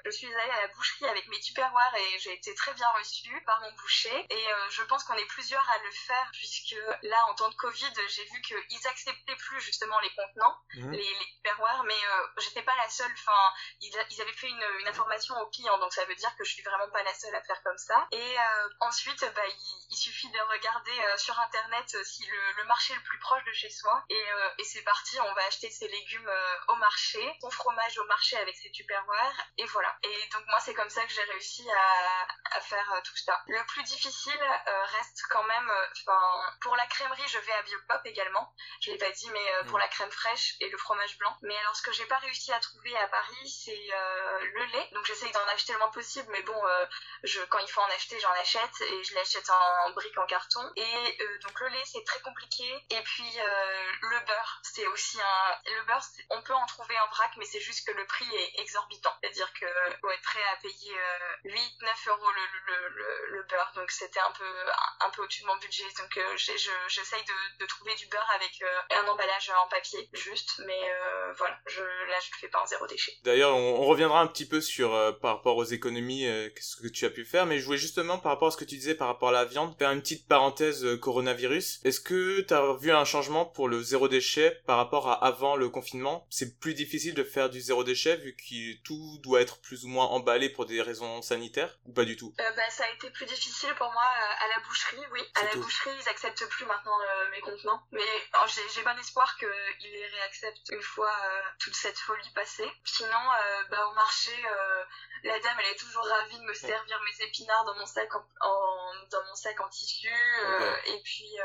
je 0.05 0.11
suis 0.11 0.35
allée 0.35 0.51
à 0.51 0.61
la 0.63 0.69
boucherie 0.69 1.07
avec 1.07 1.29
mes 1.29 1.41
tupperwares 1.41 1.97
et 1.97 2.18
j'ai 2.19 2.33
été 2.33 2.55
très 2.55 2.73
bien 2.75 2.89
reçue 2.91 3.43
par 3.45 3.61
mon 3.61 3.73
boucher. 3.73 4.27
Et 4.31 4.47
je 4.71 4.83
pense 4.85 5.05
qu'on 5.05 5.15
est 5.15 5.27
plusieurs 5.27 5.69
à 5.71 5.79
le 5.79 5.91
faire 5.91 6.31
puisque 6.33 6.77
là 7.03 7.27
en 7.29 7.35
temps 7.35 7.49
de 7.49 7.55
Covid, 7.55 7.93
j'ai 8.09 8.25
vu 8.25 8.41
qu'ils 8.43 8.87
acceptaient 8.87 9.37
plus 9.37 9.61
justement 9.61 9.99
les 10.01 10.11
contenants, 10.11 10.57
mmh. 10.75 10.91
les, 10.93 10.99
les 10.99 11.39
mais 11.85 11.95
euh, 11.95 12.27
j'étais 12.39 12.63
pas 12.63 12.75
la 12.77 12.89
seule. 12.89 13.11
Enfin, 13.13 13.53
ils, 13.81 14.21
avaient 14.21 14.33
fait 14.33 14.49
une, 14.49 14.65
une, 14.81 14.89
information 14.89 15.35
au 15.41 15.47
client, 15.49 15.79
donc 15.79 15.93
ça 15.93 16.05
veut 16.05 16.15
dire 16.15 16.35
que 16.37 16.45
je 16.45 16.53
suis 16.53 16.63
vraiment 16.63 16.89
pas 16.91 17.03
la 17.03 17.15
seule 17.15 17.35
à 17.35 17.43
faire 17.43 17.61
comme 17.63 17.79
ça. 17.79 18.07
Et 18.13 18.39
euh, 18.39 18.69
ensuite, 18.81 19.21
bah, 19.35 19.43
il, 19.91 19.97
suffit 19.97 20.31
de 20.31 20.39
regarder 20.53 20.93
euh, 20.93 21.17
sur 21.17 21.39
internet 21.41 22.05
si 22.05 22.25
le, 22.27 22.53
le, 22.59 22.65
marché 22.65 22.93
est 22.93 22.97
le 22.97 23.03
plus 23.03 23.19
proche 23.19 23.45
de 23.45 23.53
chez 23.53 23.71
soi. 23.71 24.05
Et, 24.11 24.25
et 24.59 24.65
c'est 24.65 24.83
parti, 24.83 25.19
on 25.21 25.35
va 25.35 25.45
acheter 25.47 25.71
ses 25.71 25.89
légumes 25.89 26.31
au 26.69 26.77
marché, 26.77 27.37
son 27.41 27.51
fromage 27.51 27.99
au 27.99 28.05
marché 28.05 28.37
avec 28.37 28.57
ses 28.57 28.71
tupperwares, 28.71 29.47
et 29.57 29.65
voilà. 29.67 29.97
Et 30.03 30.29
donc 30.33 30.45
moi, 30.47 30.61
c'est 30.61 30.75
comme 30.75 30.91
ça 30.91 31.05
que 31.05 31.13
j'ai 31.13 31.25
réussi 31.25 31.69
à, 31.71 32.08
à 32.57 32.61
faire 32.61 33.01
tout 33.05 33.17
ça. 33.17 33.43
Le 33.49 33.65
plus 33.67 33.83
difficile 33.83 34.41
reste 34.97 35.23
quand 35.31 35.43
même, 35.45 35.71
enfin, 35.93 36.53
pour 36.61 36.77
la 36.77 36.87
crèmerie, 36.87 37.29
je 37.29 37.39
vais 37.39 37.53
à 37.53 37.63
Biopop 37.63 38.07
également. 38.07 38.55
Je 38.81 38.91
l'ai 38.91 38.99
pas 38.99 39.11
dit, 39.11 39.31
mais 39.31 39.47
pour 39.67 39.79
mm. 39.79 39.81
la 39.81 39.89
crème 39.89 40.11
fraîche 40.11 40.57
et 40.61 40.69
le 40.69 40.79
fromage 40.79 41.19
blanc. 41.19 41.37
Mais 41.43 41.57
alors 41.59 41.77
ce 41.77 41.83
que 41.83 41.93
j'ai 41.93 42.07
pas 42.07 42.19
réussi 42.19 42.53
à 42.53 42.61
trouver 42.61 42.97
à 42.97 43.09
Paris, 43.09 43.49
c'est 43.49 43.91
le 44.55 44.65
lait. 44.67 44.89
Donc 44.93 45.05
j'essaye 45.07 45.33
d'en 45.33 45.47
acheter 45.49 45.73
le 45.73 45.79
moins 45.79 45.91
possible, 45.91 46.29
mais 46.31 46.43
bon, 46.43 46.61
je, 47.25 47.41
quand 47.43 47.59
il 47.59 47.69
faut 47.69 47.81
en 47.81 47.91
acheter, 47.91 48.19
j'en 48.21 48.33
achète 48.33 48.81
et 48.81 49.05
je 49.05 49.15
l'achète 49.15 49.49
en, 49.51 49.91
briques 49.91 50.19
en 50.19 50.27
carton. 50.27 50.61
Et 50.77 51.19
donc 51.43 51.61
le 51.61 51.69
lait, 51.69 51.85
c'est 51.85 52.05
très 52.05 52.21
compliqué. 52.21 52.87
Et 52.91 53.03
puis 53.03 53.39
le 54.03 54.21
beurre, 54.27 54.61
c'est 54.63 54.87
aussi 54.89 55.21
un... 55.21 55.73
Le 55.77 55.85
beurre, 55.85 56.05
on 56.31 56.43
peut 56.43 56.55
en 56.55 56.67
trouver 56.67 56.99
en 57.01 57.09
vrac, 57.09 57.33
mais 57.37 57.45
c'est 57.45 57.61
juste 57.61 57.87
que 57.87 57.93
le 57.93 58.07
prix 58.07 58.29
est 58.35 58.61
exorbitant. 58.61 59.15
C'est-à-dire 59.21 59.53
que 59.55 59.67
faut 60.01 60.11
être 60.11 60.23
prêt 60.23 60.45
à 60.53 60.57
payer 60.57 60.97
8-9 62.07 62.11
euros 62.11 62.31
le, 62.31 62.73
le, 62.73 63.37
le, 63.37 63.43
beurre. 63.49 63.73
Donc 63.75 63.91
c'était 63.91 64.21
un 64.21 64.33
peu, 64.33 64.45
un 65.01 65.11
peu 65.11 65.23
au-dessus 65.23 65.43
de 65.43 65.47
mon 65.47 65.57
budget. 65.57 65.85
Donc 65.99 66.19
j'essaye 66.37 67.25
de, 67.25 67.67
trouver 67.67 67.95
du 67.97 68.07
beurre 68.07 68.31
avec 68.35 68.63
un 68.91 69.07
emballage 69.09 69.51
en 69.65 69.69
papier, 69.69 70.09
juste. 70.15 70.61
Mais 70.67 70.81
voilà, 71.37 71.59
je, 71.67 71.81
là, 71.81 72.17
je 72.21 72.31
le 72.33 72.39
fais 72.41 72.49
pas 72.49 72.63
en 72.63 72.67
zéro 72.67 72.87
déchet. 72.87 73.13
D'ailleurs, 73.25 73.57
on, 73.57 73.85
reviendra 73.85 74.21
un 74.21 74.27
petit 74.27 74.47
peu 74.47 74.61
sur 74.61 74.95
euh, 74.95 75.13
par 75.13 75.37
rapport 75.37 75.57
aux 75.57 75.65
économies, 75.65 76.27
euh, 76.27 76.51
qu'est-ce 76.55 76.77
que 76.77 76.89
tu 76.89 77.05
as 77.05 77.11
pu 77.11 77.25
faire, 77.25 77.47
mais 77.47 77.59
je 77.59 77.65
voulais 77.65 77.79
justement 77.79 78.19
par 78.19 78.33
rapport 78.33 78.49
à 78.49 78.51
ce 78.51 78.57
que 78.57 78.65
tu 78.65 78.77
disais 78.77 78.95
par 78.95 79.09
rapport 79.09 79.31
à 79.31 79.33
la 79.33 79.45
viande, 79.45 79.75
faire 79.79 79.91
une 79.91 80.01
petite 80.01 80.27
parenthèse 80.29 80.85
euh, 80.85 80.97
coronavirus. 80.97 81.81
Est-ce 81.85 82.01
que 82.01 82.41
tu 82.41 82.55
as 82.55 82.75
vu 82.75 82.93
un 82.93 83.05
changement 83.05 83.45
pour 83.45 83.69
le 83.69 83.83
zéro 83.83 84.09
déchet 84.09 84.61
par 84.67 84.77
rapport 84.77 85.09
à 85.09 85.25
avant 85.25 85.57
le 85.57 85.69
confinement? 85.69 86.27
C'est 86.31 86.59
plus 86.59 86.75
difficile 86.75 87.15
de 87.15 87.25
faire 87.25 87.51
du 87.51 87.61
zéro 87.61 87.85
déchet 87.85 88.17
vu 88.17 88.37
que 88.37 88.83
tout 88.83 89.19
doit 89.23 89.41
être 89.41 89.59
plus 89.61 89.85
ou 89.85 89.89
moins 89.89 90.07
emballé 90.07 90.49
pour 90.49 90.67
des 90.67 90.83
raisons 90.83 91.23
sanitaires? 91.23 91.79
Ou 91.89 91.93
pas 91.93 92.05
du 92.05 92.17
tout 92.17 92.35
bah, 92.37 92.71
Ça 92.71 92.85
a 92.85 92.91
été 92.91 93.11
plus 93.11 93.27
difficile 93.27 93.75
pour 93.75 93.91
moi 93.93 94.03
à 94.05 94.49
la 94.49 94.61
boucherie, 94.61 95.05
oui. 95.13 95.21
À 95.35 95.45
la 95.45 95.55
boucherie, 95.57 95.97
ils 96.01 96.09
acceptent 96.09 96.47
plus 96.47 96.67
maintenant 96.67 96.97
mes 97.33 97.41
contenants, 97.41 97.83
mais 97.91 98.03
j'ai 98.75 98.83
bon 98.83 98.99
espoir 98.99 99.37
qu'ils 99.39 99.93
les 99.93 100.07
réacceptent 100.07 100.71
une 100.71 100.83
fois 100.83 101.13
toute 101.59 101.75
cette 101.75 101.99
folie 101.99 102.31
passée. 102.35 102.71
Sinon, 102.85 103.11
euh, 103.11 103.63
bah, 103.71 103.87
au 103.87 103.95
marché, 103.95 104.33
euh, 104.33 104.85
la 105.25 105.39
dame, 105.41 105.57
elle 105.61 105.73
est 105.73 105.79
toujours 105.79 106.05
ravie 106.07 106.39
de 106.39 106.45
me 106.45 106.55
servir 106.55 107.01
mes 107.03 107.25
épinards 107.25 107.65
dans 107.65 107.75
mon 107.77 107.87
sac 107.87 108.15
en, 108.15 108.93
dans 109.11 109.25
mon 109.25 109.35
sac 109.35 109.61
en 109.61 109.69
tissu. 109.69 110.09
Euh, 110.09 110.77
et 110.87 111.01
puis 111.03 111.37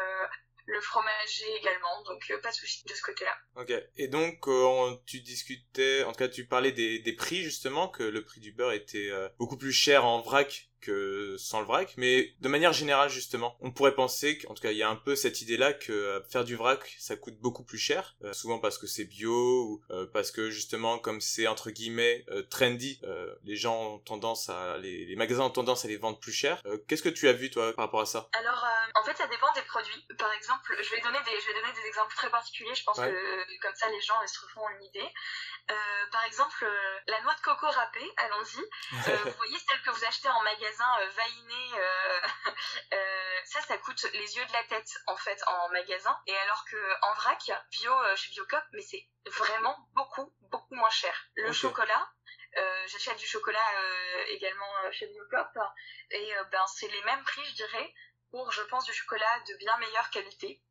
le 0.65 0.79
fromager 0.81 1.45
également, 1.59 2.03
donc 2.05 2.31
pas 2.41 2.51
de 2.51 2.55
souci 2.55 2.83
de 2.85 2.93
ce 2.93 3.01
côté-là. 3.01 3.35
Ok. 3.55 3.73
Et 3.97 4.07
donc 4.07 4.47
tu 5.05 5.21
discutais, 5.21 6.03
en 6.03 6.11
tout 6.11 6.19
cas 6.19 6.27
tu 6.29 6.45
parlais 6.45 6.71
des, 6.71 6.99
des 6.99 7.13
prix 7.13 7.43
justement, 7.43 7.87
que 7.87 8.03
le 8.03 8.23
prix 8.23 8.41
du 8.41 8.51
beurre 8.51 8.73
était 8.73 9.11
beaucoup 9.37 9.57
plus 9.57 9.73
cher 9.73 10.05
en 10.05 10.21
vrac 10.21 10.69
que 10.83 11.35
sans 11.37 11.59
le 11.59 11.65
vrac, 11.65 11.93
mais 11.97 12.33
de 12.41 12.49
manière 12.49 12.73
générale 12.73 13.09
justement, 13.09 13.57
on 13.61 13.71
pourrait 13.71 13.95
penser 13.95 14.37
qu'en 14.37 14.53
tout 14.53 14.61
cas 14.61 14.71
il 14.71 14.77
y 14.77 14.83
a 14.83 14.89
un 14.89 14.95
peu 14.95 15.15
cette 15.15 15.41
idée-là 15.41 15.73
que 15.73 15.91
euh, 15.91 16.23
faire 16.29 16.43
du 16.43 16.55
vrac 16.55 16.95
ça 16.99 17.15
coûte 17.15 17.37
beaucoup 17.39 17.63
plus 17.63 17.77
cher, 17.77 18.15
euh, 18.23 18.33
souvent 18.33 18.59
parce 18.59 18.77
que 18.77 18.87
c'est 18.87 19.05
bio 19.05 19.63
ou 19.63 19.81
euh, 19.91 20.05
parce 20.11 20.31
que 20.31 20.49
justement 20.49 20.99
comme 20.99 21.21
c'est 21.21 21.47
entre 21.47 21.71
guillemets 21.71 22.25
trendy, 22.49 22.99
les 23.43 23.55
gens 23.55 23.93
ont 23.93 23.99
tendance 23.99 24.49
à 24.49 24.77
les, 24.77 25.05
les, 25.05 25.15
magasins 25.15 25.43
ont 25.43 25.49
tendance 25.49 25.85
à 25.85 25.87
les 25.87 25.97
vendre 25.97 26.19
plus 26.19 26.31
cher. 26.31 26.61
Qu'est-ce 26.87 27.03
que 27.03 27.09
tu 27.09 27.27
as 27.27 27.33
vu 27.33 27.49
toi 27.49 27.73
par 27.73 27.85
rapport 27.85 28.01
à 28.01 28.05
ça? 28.05 28.29
Alors 28.33 28.65
en 28.95 29.03
fait 29.05 29.15
ça 29.17 29.27
dépend 29.27 29.51
des 29.53 29.61
produits. 29.61 30.05
Par 30.17 30.31
exemple, 30.33 30.75
je 30.81 30.89
vais 30.91 31.01
donner 31.01 31.19
des 31.25 31.39
je 31.39 31.47
vais 31.47 31.59
donner 31.61 31.73
des 31.73 31.87
exemples 31.87 32.15
très 32.15 32.29
particuliers. 32.29 32.75
Je 32.75 32.83
pense 32.83 32.97
que 32.97 33.61
comme 33.61 33.75
ça 33.75 33.89
les 33.89 34.01
gens 34.01 34.15
ils 34.23 34.29
se 34.29 34.39
refont 34.41 34.67
une 34.77 34.85
idée. 34.85 35.09
Par 36.11 36.23
exemple, 36.25 36.67
la 37.07 37.21
noix 37.21 37.33
de 37.35 37.41
coco 37.41 37.67
râpée, 37.69 38.13
allons-y. 38.17 38.63
vous 38.91 39.31
voyez 39.37 39.57
celle 39.59 39.81
que 39.81 39.89
vous 39.89 40.05
achetez 40.05 40.29
en 40.29 40.41
magasin 40.43 40.99
euh, 40.99 41.09
vainé, 41.09 41.79
euh, 41.79 42.21
euh, 42.93 43.39
ça, 43.45 43.61
ça 43.61 43.77
coûte 43.77 44.03
les 44.13 44.35
yeux 44.37 44.45
de 44.45 44.53
la 44.53 44.63
tête 44.65 44.89
en 45.07 45.17
fait 45.17 45.41
en 45.47 45.69
magasin. 45.69 46.17
Et 46.27 46.37
alors 46.37 46.63
que 46.65 47.05
en 47.05 47.13
vrac, 47.15 47.51
bio 47.71 47.93
chez 48.15 48.31
Biocop, 48.31 48.63
mais 48.73 48.81
c'est 48.81 49.07
vraiment 49.25 49.77
beaucoup, 49.93 50.33
beaucoup 50.51 50.75
moins 50.75 50.89
cher. 50.89 51.13
Le 51.35 51.51
chocolat, 51.51 52.07
j'achète 52.87 53.17
du 53.17 53.25
chocolat 53.25 53.59
également 54.29 54.91
chez 54.91 55.07
Biocop 55.07 55.57
et 56.11 56.33
ben 56.51 56.65
c'est 56.67 56.87
les 56.87 57.03
mêmes 57.03 57.23
prix, 57.23 57.43
je 57.45 57.55
dirais, 57.55 57.93
pour 58.31 58.51
je 58.51 58.61
pense 58.63 58.85
du 58.85 58.93
chocolat 58.93 59.39
de 59.47 59.55
bien 59.57 59.77
meilleure 59.77 60.09
qualité. 60.09 60.61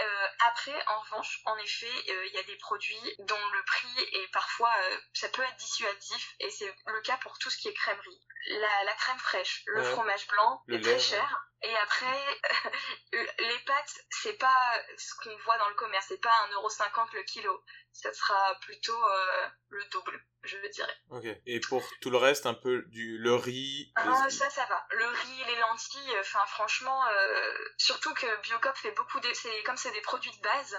Euh, 0.00 0.26
après, 0.46 0.74
en 0.86 1.00
revanche, 1.00 1.40
en 1.44 1.56
effet, 1.58 1.90
euh, 2.08 2.26
il 2.26 2.34
y 2.34 2.38
a 2.38 2.42
des 2.44 2.56
produits 2.56 3.14
dont 3.18 3.48
le 3.52 3.62
prix 3.64 4.00
est 4.12 4.28
parfois, 4.32 4.72
euh, 4.84 4.96
ça 5.12 5.28
peut 5.28 5.42
être 5.42 5.56
dissuasif, 5.56 6.34
et 6.38 6.50
c'est 6.50 6.72
le 6.86 7.00
cas 7.00 7.16
pour 7.18 7.36
tout 7.38 7.50
ce 7.50 7.56
qui 7.58 7.68
est 7.68 7.74
crèmerie. 7.74 8.20
La, 8.46 8.84
la 8.84 8.94
crème 8.94 9.18
fraîche, 9.18 9.62
le 9.66 9.82
fromage 9.82 10.26
blanc 10.28 10.62
est 10.68 10.80
très 10.80 10.98
cher. 11.00 11.48
Et 11.62 11.76
après, 11.76 12.40
les 13.12 13.57
c'est 14.10 14.38
pas 14.38 14.82
ce 14.96 15.14
qu'on 15.16 15.36
voit 15.44 15.58
dans 15.58 15.68
le 15.68 15.74
commerce, 15.74 16.06
c'est 16.08 16.20
pas 16.20 16.32
1,50€ 16.50 17.14
le 17.14 17.22
kilo. 17.22 17.64
Ça 17.92 18.12
sera 18.12 18.54
plutôt 18.60 19.00
le 19.70 19.84
double, 19.86 20.24
je 20.42 20.56
dirais. 20.68 20.96
Ok. 21.10 21.26
Et 21.46 21.58
pour 21.60 21.82
tout 22.00 22.10
le 22.10 22.16
reste, 22.16 22.46
un 22.46 22.54
peu 22.54 22.82
du 22.88 23.18
le 23.18 23.34
riz. 23.34 23.92
Ah, 23.96 24.30
ça, 24.30 24.50
ça 24.50 24.66
va. 24.66 24.86
Le 24.90 25.06
riz, 25.06 25.44
les 25.46 25.56
lentilles, 25.56 26.16
enfin 26.20 26.44
franchement, 26.46 27.02
surtout 27.76 28.14
que 28.14 28.42
Biocop 28.42 28.76
fait 28.76 28.92
beaucoup 28.92 29.18
de, 29.20 29.32
c'est 29.32 29.62
comme 29.64 29.76
c'est 29.76 29.90
des 29.92 30.00
produits 30.00 30.36
de 30.36 30.42
base. 30.42 30.76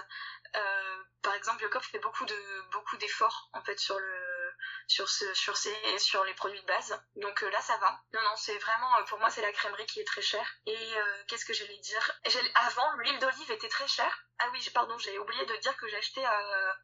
par 1.22 1.34
exemple, 1.34 1.58
Biocop 1.58 1.82
fait 1.82 1.98
beaucoup 1.98 2.24
de 2.24 2.70
beaucoup 2.72 2.96
d'efforts 2.96 3.50
en 3.52 3.62
fait 3.62 3.78
sur 3.78 3.98
le 3.98 4.52
sur 4.90 5.08
ce, 5.08 5.32
sur 5.34 5.56
ces, 5.56 5.98
sur 5.98 6.24
les 6.24 6.34
produits 6.34 6.60
de 6.60 6.66
base. 6.66 7.00
Donc 7.14 7.44
euh, 7.44 7.50
là, 7.50 7.60
ça 7.60 7.76
va. 7.76 8.00
Non, 8.12 8.20
non, 8.20 8.36
c'est 8.36 8.58
vraiment, 8.58 8.96
euh, 8.98 9.04
pour 9.04 9.20
moi, 9.20 9.30
c'est 9.30 9.40
la 9.40 9.52
crèmerie 9.52 9.86
qui 9.86 10.00
est 10.00 10.04
très 10.04 10.20
chère. 10.20 10.48
Et 10.66 10.96
euh, 10.96 11.24
qu'est-ce 11.28 11.44
que 11.44 11.52
j'allais 11.52 11.78
dire? 11.78 12.20
Avant, 12.56 12.90
l'huile 12.98 13.18
d'olive 13.20 13.52
était 13.52 13.68
très 13.68 13.86
chère. 13.86 14.18
Ah 14.40 14.48
oui, 14.52 14.68
pardon, 14.74 14.98
j'ai 14.98 15.16
oublié 15.18 15.44
de 15.44 15.54
dire 15.56 15.76
que 15.76 15.86
j'ai 15.86 15.98
acheté, 15.98 16.26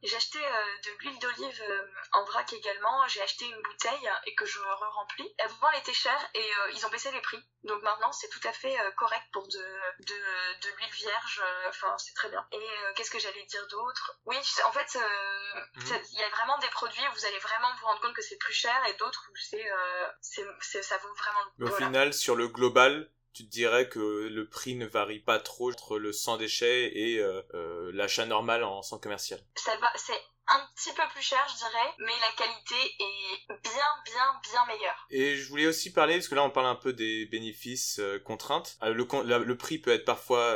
j'ai 0.02 0.14
acheté 0.14 0.38
de 0.38 0.90
l'huile 0.98 1.18
d'olive 1.20 1.88
en 2.12 2.22
vrac 2.24 2.52
également. 2.52 3.08
J'ai 3.08 3.22
acheté 3.22 3.46
une 3.46 3.62
bouteille 3.62 4.10
et 4.26 4.34
que 4.34 4.44
je 4.44 4.60
re-remplis. 4.60 5.34
Avant, 5.38 5.70
elle 5.70 5.78
était 5.78 5.94
chère 5.94 6.28
et 6.34 6.52
ils 6.74 6.84
ont 6.84 6.90
baissé 6.90 7.10
les 7.12 7.20
prix. 7.22 7.42
Donc 7.62 7.82
maintenant, 7.82 8.12
c'est 8.12 8.28
tout 8.28 8.46
à 8.46 8.52
fait 8.52 8.76
correct 8.98 9.24
pour 9.32 9.48
de, 9.48 9.80
de, 10.00 10.60
de 10.60 10.76
l'huile 10.76 10.92
vierge. 10.92 11.42
Enfin, 11.68 11.96
c'est 11.96 12.12
très 12.12 12.28
bien. 12.28 12.46
Et 12.52 12.68
qu'est-ce 12.94 13.10
que 13.10 13.18
j'allais 13.18 13.46
dire 13.46 13.66
d'autre? 13.68 14.18
Oui, 14.26 14.36
en 14.66 14.72
fait, 14.72 14.94
mmh. 14.94 15.94
il 16.12 16.18
y 16.18 16.24
a 16.24 16.28
vraiment 16.28 16.58
des 16.58 16.68
produits 16.68 17.08
où 17.08 17.12
vous 17.12 17.24
allez 17.24 17.38
vraiment 17.38 17.74
vous 17.76 17.86
rendre 17.86 17.95
compte 18.00 18.14
que 18.14 18.22
c'est 18.22 18.38
plus 18.38 18.52
cher 18.52 18.74
et 18.88 18.96
d'autres 18.98 19.28
où 19.30 19.36
c'est, 19.36 19.70
euh, 19.70 20.82
ça 20.82 20.98
vaut 20.98 21.14
vraiment 21.14 21.38
le 21.58 21.66
coup. 21.66 21.72
Au 21.72 21.76
final, 21.76 22.14
sur 22.14 22.36
le 22.36 22.48
global, 22.48 23.10
tu 23.32 23.44
te 23.44 23.50
dirais 23.50 23.88
que 23.88 24.28
le 24.28 24.48
prix 24.48 24.74
ne 24.74 24.86
varie 24.86 25.20
pas 25.20 25.38
trop 25.38 25.70
entre 25.70 25.98
le 25.98 26.12
sans 26.12 26.36
déchet 26.36 26.96
et 26.96 27.18
euh, 27.18 27.42
euh, 27.54 27.90
l'achat 27.92 28.26
normal 28.26 28.64
en 28.64 28.82
sans 28.82 28.98
commercial. 28.98 29.40
Ça 29.56 29.76
va, 29.76 29.92
c'est 29.96 30.20
un 30.48 30.60
petit 30.76 30.92
peu 30.94 31.02
plus 31.12 31.22
cher, 31.22 31.44
je 31.50 31.56
dirais, 31.56 31.94
mais 31.98 32.12
la 32.20 32.36
qualité 32.36 32.74
est 33.00 33.52
bien, 33.62 33.84
bien, 34.04 34.40
bien 34.52 34.66
meilleure. 34.66 35.06
Et 35.10 35.36
je 35.36 35.48
voulais 35.48 35.66
aussi 35.66 35.92
parler, 35.92 36.14
parce 36.14 36.28
que 36.28 36.36
là 36.36 36.44
on 36.44 36.50
parle 36.50 36.66
un 36.66 36.76
peu 36.76 36.92
des 36.92 37.26
bénéfices 37.26 38.00
contraintes. 38.24 38.78
le, 38.82 39.44
le, 39.44 39.56
prix 39.56 39.78
peut 39.78 39.90
être 39.90 40.04
parfois 40.04 40.54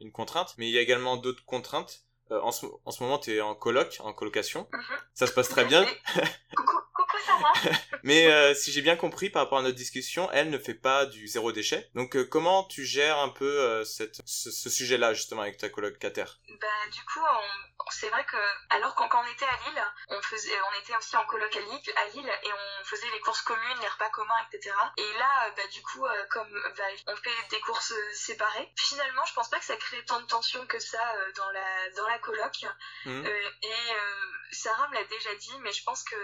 une 0.00 0.12
contrainte, 0.12 0.54
mais 0.58 0.68
il 0.68 0.72
y 0.74 0.78
a 0.78 0.82
également 0.82 1.16
d'autres 1.16 1.44
contraintes. 1.46 2.04
En, 2.40 2.52
ce, 2.52 2.66
en 2.84 2.90
ce 2.90 3.02
moment, 3.02 3.18
tu 3.18 3.34
es 3.34 3.40
en 3.40 3.54
coloc, 3.54 3.98
en 4.00 4.12
colocation. 4.12 4.66
Mhm. 4.72 4.82
Ça 5.14 5.26
se 5.26 5.32
passe 5.32 5.48
très 5.48 5.64
bien. 5.64 5.84
coucou, 6.56 6.80
ça 7.26 7.36
va 7.72 7.76
Mais 8.02 8.26
euh, 8.26 8.54
si 8.54 8.72
j'ai 8.72 8.82
bien 8.82 8.96
compris 8.96 9.30
par 9.30 9.42
rapport 9.42 9.58
à 9.58 9.62
notre 9.62 9.76
discussion, 9.76 10.30
elle 10.32 10.50
ne 10.50 10.58
fait 10.58 10.74
pas 10.74 11.06
du 11.06 11.26
zéro 11.28 11.52
déchet. 11.52 11.88
Donc 11.94 12.16
euh, 12.16 12.24
comment 12.24 12.64
tu 12.64 12.84
gères 12.84 13.18
un 13.18 13.28
peu 13.28 13.60
euh, 13.60 13.84
cette, 13.84 14.20
ce, 14.26 14.50
ce 14.50 14.70
sujet-là 14.70 15.14
justement 15.14 15.42
avec 15.42 15.56
ta 15.58 15.68
colocataire 15.68 16.38
Bah 16.60 16.66
du 16.92 17.00
coup, 17.04 17.20
on, 17.20 17.90
c'est 17.90 18.08
vrai 18.08 18.24
que 18.24 18.36
alors 18.70 18.94
quand, 18.94 19.08
on 19.12 19.32
était 19.32 19.44
à 19.44 19.56
Lille, 19.68 19.82
on 20.08 20.22
faisait, 20.22 20.50
on 20.70 20.80
était 20.80 20.96
aussi 20.96 21.16
en 21.16 21.24
coloc 21.26 21.54
à 21.54 21.60
Lille, 21.60 21.92
à 21.96 22.08
Lille 22.16 22.32
et 22.42 22.52
on 22.52 22.84
faisait 22.84 23.10
les 23.12 23.20
courses 23.20 23.42
communes, 23.42 23.78
les 23.80 23.88
repas 23.88 24.10
communs, 24.10 24.46
etc. 24.50 24.74
Et 24.96 25.12
là, 25.18 25.50
bah, 25.56 25.66
du 25.72 25.82
coup, 25.82 26.04
comme 26.30 26.50
bah, 26.76 26.84
on 27.06 27.16
fait 27.16 27.48
des 27.50 27.60
courses 27.60 27.94
séparées, 28.14 28.72
finalement, 28.76 29.24
je 29.26 29.34
pense 29.34 29.48
pas 29.48 29.58
que 29.58 29.64
ça 29.64 29.76
crée 29.76 30.04
tant 30.04 30.20
de 30.20 30.26
tension 30.26 30.66
que 30.66 30.78
ça 30.78 31.02
dans 31.36 31.50
la 31.50 31.90
dans 31.96 32.08
la 32.08 32.18
coloc. 32.18 32.66
Mmh. 33.04 33.26
et 33.26 33.92
Sarah 34.52 34.88
me 34.88 34.94
l'a 34.94 35.04
déjà 35.04 35.34
dit, 35.34 35.58
mais 35.60 35.72
je 35.72 35.82
pense 35.82 36.04
que 36.04 36.16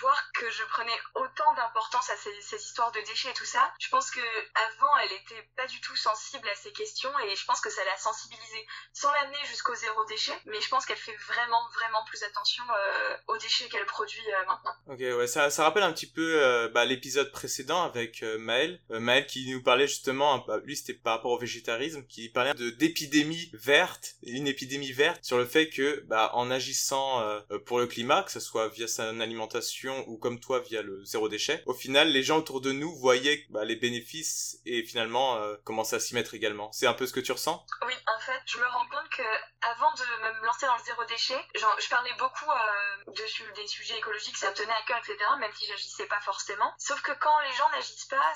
voir 0.00 0.31
que 0.34 0.50
je 0.50 0.62
prenais 0.64 0.98
autant 1.14 1.54
d'importance 1.54 2.10
à 2.10 2.16
ces, 2.16 2.56
histoires 2.56 2.92
de 2.92 3.00
déchets 3.00 3.30
et 3.30 3.34
tout 3.34 3.44
ça, 3.44 3.72
je 3.78 3.88
pense 3.88 4.10
que 4.10 4.20
avant, 4.20 4.96
elle 5.04 5.12
était 5.12 5.48
pas 5.56 5.66
du 5.66 5.80
tout 5.80 5.96
sensible 5.96 6.48
à 6.48 6.54
ces 6.54 6.72
questions 6.72 7.10
et 7.26 7.36
je 7.36 7.44
pense 7.44 7.60
que 7.60 7.70
ça 7.70 7.84
l'a 7.84 7.96
sensibilisée 7.98 8.66
sans 8.92 9.12
l'amener 9.12 9.38
jusqu'au 9.46 9.74
zéro 9.74 10.04
déchet, 10.06 10.32
mais 10.46 10.60
je 10.60 10.68
pense 10.68 10.86
qu'elle 10.86 10.96
fait 10.96 11.16
vraiment, 11.28 11.62
vraiment 11.74 12.04
plus 12.06 12.22
attention 12.22 12.64
euh, 12.70 13.16
aux 13.28 13.36
déchets 13.38 13.68
qu'elle 13.68 13.86
produit 13.86 14.20
euh, 14.26 14.46
maintenant. 14.46 14.72
Ok, 14.88 15.18
ouais, 15.18 15.26
ça, 15.26 15.50
ça 15.50 15.64
rappelle 15.64 15.82
un 15.82 15.92
petit 15.92 16.10
peu 16.10 16.42
euh, 16.42 16.68
bah, 16.68 16.84
l'épisode 16.84 17.30
précédent 17.30 17.82
avec 17.82 18.22
Maël. 18.38 18.80
Maël 18.90 19.26
qui 19.26 19.50
nous 19.50 19.62
parlait 19.62 19.86
justement, 19.86 20.46
lui 20.64 20.76
c'était 20.76 20.94
par 20.94 21.16
rapport 21.16 21.32
au 21.32 21.38
végétarisme, 21.38 22.06
qui 22.06 22.28
parlait 22.28 22.54
d'épidémie 22.54 23.50
verte, 23.52 24.14
une 24.22 24.46
épidémie 24.46 24.92
verte, 24.92 25.22
sur 25.22 25.36
le 25.36 25.46
fait 25.46 25.68
que 25.68 26.02
bah, 26.06 26.30
en 26.34 26.50
agissant 26.50 27.22
pour 27.66 27.78
le 27.78 27.86
climat, 27.86 28.22
que 28.22 28.30
ce 28.32 28.40
soit 28.40 28.68
via 28.68 28.88
son 28.88 29.20
alimentation 29.20 30.04
ou 30.08 30.18
comme 30.22 30.40
toi 30.40 30.60
via 30.60 30.82
le 30.82 31.04
zéro 31.04 31.28
déchet, 31.28 31.62
au 31.66 31.74
final 31.74 32.08
les 32.08 32.22
gens 32.22 32.38
autour 32.38 32.60
de 32.60 32.72
nous 32.72 32.94
voyaient 32.96 33.44
bah, 33.50 33.64
les 33.64 33.76
bénéfices 33.76 34.58
et 34.64 34.82
finalement 34.84 35.38
commençaient 35.64 35.96
à 35.96 36.00
s'y 36.00 36.14
mettre 36.14 36.34
également. 36.34 36.70
C'est 36.72 36.86
un 36.86 36.94
peu 36.94 37.06
ce 37.06 37.12
que 37.12 37.20
tu 37.20 37.32
ressens? 37.32 37.66
Oui, 37.86 37.94
en 38.06 38.20
fait, 38.20 38.40
je 38.46 38.58
me 38.58 38.66
rends 38.66 38.86
compte 38.88 39.08
que 39.10 39.22
avant 39.62 39.92
de 39.94 40.04
me 40.40 40.46
lancer 40.46 40.66
dans 40.66 40.76
le 40.76 40.82
zéro 40.82 41.04
déchet, 41.04 41.40
genre, 41.54 41.76
je 41.78 41.88
parlais 41.88 42.12
beaucoup 42.18 42.50
euh, 42.50 43.12
de, 43.12 43.54
des 43.54 43.66
sujets 43.66 43.98
écologiques, 43.98 44.36
ça 44.36 44.50
me 44.50 44.54
tenait 44.54 44.72
à 44.72 44.82
cœur, 44.82 44.98
etc., 44.98 45.16
même 45.38 45.52
si 45.54 45.66
j'agissais 45.66 46.06
pas 46.06 46.20
forcément. 46.20 46.74
Sauf 46.78 47.00
que 47.02 47.12
quand 47.12 47.38
les 47.40 47.52
gens 47.52 47.70
n'agissent 47.70 48.06
pas, 48.06 48.32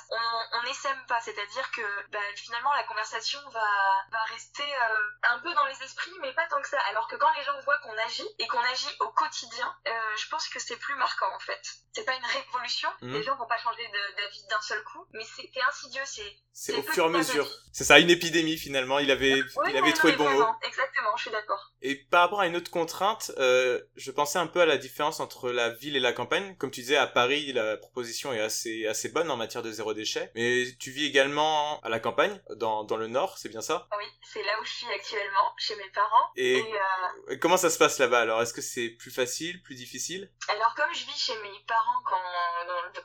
on 0.53 0.63
n'essaime 0.63 1.03
pas. 1.09 1.21
C'est-à-dire 1.21 1.71
que 1.73 1.83
bah, 2.11 2.19
finalement, 2.37 2.73
la 2.75 2.85
conversation 2.85 3.41
va, 3.51 4.05
va 4.11 4.23
rester 4.25 4.63
euh, 4.63 5.31
un 5.31 5.39
peu 5.41 5.53
dans 5.55 5.67
les 5.67 5.83
esprits, 5.83 6.15
mais 6.21 6.33
pas 6.35 6.47
tant 6.47 6.61
que 6.61 6.69
ça. 6.69 6.81
Alors 6.91 7.09
que 7.09 7.17
quand 7.17 7.33
les 7.37 7.43
gens 7.43 7.59
voient 7.65 7.79
qu'on 7.79 7.99
agit 7.99 8.29
et 8.39 8.47
qu'on 8.47 8.61
agit 8.61 8.97
au 9.01 9.09
quotidien, 9.09 9.77
euh, 9.89 10.17
je 10.17 10.29
pense 10.29 10.49
que 10.49 10.59
c'est 10.59 10.77
plus 10.77 10.95
marquant 10.95 11.35
en 11.35 11.41
fait. 11.41 11.76
C'est 11.93 12.05
pas 12.05 12.15
une 12.15 12.25
révolution, 12.25 12.91
mmh. 13.01 13.13
les 13.15 13.23
gens 13.23 13.37
vont 13.39 13.47
pas 13.47 13.57
changer 13.57 13.83
d'avis 14.17 14.45
d'un 14.51 14.61
seul 14.61 14.85
coup, 14.85 15.07
mais 15.15 15.25
c'était 15.25 15.63
insidieux, 15.67 16.03
c'est 16.05 16.37
c'est 16.53 16.75
au 16.75 16.83
fur 16.83 17.05
et 17.05 17.07
à 17.07 17.11
mesure. 17.11 17.49
C'est 17.73 17.85
ça, 17.85 17.99
une 17.99 18.11
épidémie 18.11 18.57
finalement. 18.57 18.99
Il 18.99 19.11
avait, 19.11 19.43
il 19.69 19.77
avait 19.77 19.93
trouvé 19.93 20.13
le 20.13 20.19
bon 20.19 20.29
mot. 20.29 20.47
Exactement, 20.63 21.15
je 21.17 21.23
suis 21.23 21.31
d'accord. 21.31 21.73
Et 21.83 21.97
par 21.97 22.23
rapport 22.23 22.41
à 22.41 22.47
une 22.47 22.57
autre 22.57 22.71
contrainte, 22.71 23.31
euh, 23.39 23.81
je 23.95 24.11
pensais 24.11 24.39
un 24.39 24.47
peu 24.47 24.61
à 24.61 24.67
la 24.67 24.79
différence 24.79 25.21
entre 25.21 25.51
la 25.51 25.71
ville 25.71 25.97
et 25.97 26.01
la 26.01 26.15
campagne. 26.15 26.57
Comme 26.57 26.71
tu 26.71 26.81
disais, 26.81 26.97
à 26.97 27.07
Paris, 27.07 27.53
la 27.53 27.77
proposition 27.77 28.33
est 28.33 28.41
assez, 28.41 28.87
assez 28.87 29.11
bonne 29.11 29.31
en 29.31 29.37
matière 29.37 29.63
de 29.63 29.71
zéro 29.71 29.93
déchet. 29.93 30.31
Mais 30.35 30.65
tu 30.81 30.91
vis 30.91 31.05
également 31.05 31.81
à 31.81 31.91
la 31.91 32.01
campagne, 32.01 32.41
dans, 32.57 32.85
dans 32.85 32.97
le 32.97 33.09
nord, 33.09 33.37
c'est 33.37 33.51
bien 33.51 33.61
ça? 33.61 33.87
Oui, 33.99 34.07
c'est 34.23 34.43
là 34.43 34.59
où 34.61 34.65
je 34.65 34.73
suis 34.73 34.87
actuellement, 34.95 35.55
chez 35.59 35.77
mes 35.77 35.91
parents. 35.91 36.31
Et, 36.37 36.63
euh, 37.29 37.37
comment 37.39 37.59
ça 37.59 37.69
se 37.69 37.77
passe 37.77 37.99
là-bas 37.99 38.21
alors? 38.21 38.41
Est-ce 38.41 38.55
que 38.55 38.63
c'est 38.63 38.89
plus 38.89 39.11
facile, 39.11 39.63
plus 39.63 39.75
difficile? 39.75 40.33
Alors 40.49 40.75
comme 40.75 40.93
je 40.95 41.05
vis 41.05 41.19
chez 41.19 41.35
mes 41.43 41.65
parents 41.67 42.01
quand, 42.05 42.23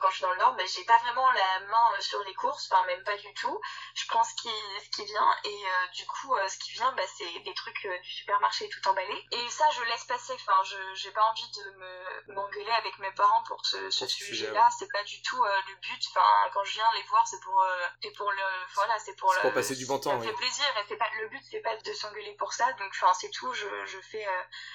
quand 0.00 0.10
je 0.10 0.14
suis 0.16 0.22
dans 0.22 0.32
le 0.32 0.38
nord, 0.38 0.54
ben, 0.54 0.66
j'ai 0.66 0.84
pas 0.84 0.98
vraiment 0.98 1.30
la 1.32 1.60
main 1.60 1.90
sur 2.00 2.22
les 2.24 2.34
courses, 2.34 2.68
enfin 2.70 2.84
même 2.86 3.02
pas 3.04 3.16
du 3.16 3.32
tout 3.34 3.60
je 3.94 4.06
prends 4.06 4.24
ce 4.24 4.34
qui, 4.34 4.50
ce 4.84 4.88
qui 4.90 5.04
vient 5.04 5.36
et 5.44 5.48
euh, 5.48 5.86
du 5.94 6.06
coup, 6.06 6.34
euh, 6.34 6.48
ce 6.48 6.58
qui 6.58 6.72
vient, 6.72 6.92
bah, 6.92 7.02
c'est 7.16 7.40
des 7.40 7.54
trucs 7.54 7.84
euh, 7.86 7.98
du 8.00 8.10
supermarché 8.10 8.68
tout 8.68 8.88
emballé. 8.88 9.26
Et 9.32 9.50
ça, 9.50 9.64
je 9.70 9.82
laisse 9.84 10.04
passer. 10.04 10.32
Enfin, 10.34 10.62
je 10.64 10.76
j'ai 10.94 11.10
pas 11.10 11.22
envie 11.22 11.50
de 11.50 11.70
me 11.78 12.34
m'engueuler 12.34 12.70
avec 12.72 12.98
mes 12.98 13.10
parents 13.12 13.42
pour 13.44 13.64
ce, 13.64 13.90
ce 13.90 14.06
sujet-là. 14.06 14.68
C'est 14.78 14.90
pas 14.92 15.02
du 15.04 15.20
tout 15.22 15.42
le 15.42 15.74
but. 15.80 16.04
Enfin, 16.10 16.50
quand 16.52 16.64
je 16.64 16.74
viens 16.74 16.90
les 16.94 17.02
voir, 17.04 17.26
c'est 17.26 17.40
pour, 17.40 17.64
c'est 18.02 18.12
pour 18.12 18.30
le, 18.30 18.42
voilà, 18.74 18.98
c'est 18.98 19.14
pour, 19.16 19.34
pour 19.40 19.52
passer 19.52 19.74
du 19.76 19.86
bon 19.86 19.98
temps. 19.98 20.18
Ça 20.20 20.26
fait 20.26 20.34
plaisir. 20.34 20.64
Et 20.78 20.84
c'est 20.88 20.96
pas 20.96 21.10
le 21.20 21.28
but, 21.28 21.42
c'est 21.50 21.60
pas 21.60 21.76
de 21.76 21.92
s'engueuler 21.92 22.34
pour 22.38 22.52
ça. 22.52 22.72
Donc, 22.74 22.88
enfin, 22.90 23.12
c'est 23.14 23.30
tout. 23.30 23.52
Je, 23.52 23.66
je 23.86 24.00
fais, 24.00 24.26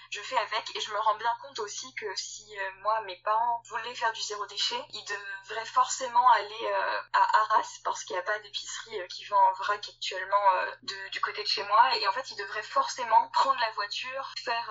je 0.10 0.22
fais 0.22 0.38
avec. 0.38 0.76
Et 0.76 0.80
je 0.80 0.92
me 0.92 1.00
rends 1.00 1.16
bien 1.16 1.36
compte 1.42 1.60
aussi 1.60 1.94
que 1.96 2.14
si 2.16 2.56
moi, 2.82 3.02
mes 3.02 3.18
parents 3.24 3.62
voulaient 3.70 3.96
faire 3.96 4.14
du 4.14 4.22
zéro 4.22 4.46
déchet, 4.46 4.82
ils 4.94 5.06
devraient 5.06 5.66
forcément 5.66 6.30
aller 6.32 6.72
à 7.14 7.38
Arras 7.42 7.80
parce 7.84 8.04
qu'il 8.04 8.16
n'y 8.16 8.20
a 8.20 8.24
pas 8.24 8.40
d'épicerie 8.40 9.00
euh, 9.00 9.08
qui 9.08 9.26
vend 9.26 9.38
en 9.38 9.54
vrac 9.54 9.88
actuellement 9.88 10.44
euh, 10.54 10.72
du 11.12 11.22
côté 11.22 11.42
de 11.44 11.48
chez 11.48 11.64
moi. 11.64 11.96
Et 11.98 12.08
en 12.08 12.12
fait, 12.12 12.30
ils 12.32 12.38
devraient 12.38 12.64
forcément 12.64 13.30
prendre 13.30 13.60
la 13.60 13.72
voiture, 13.72 14.34
faire 14.44 14.68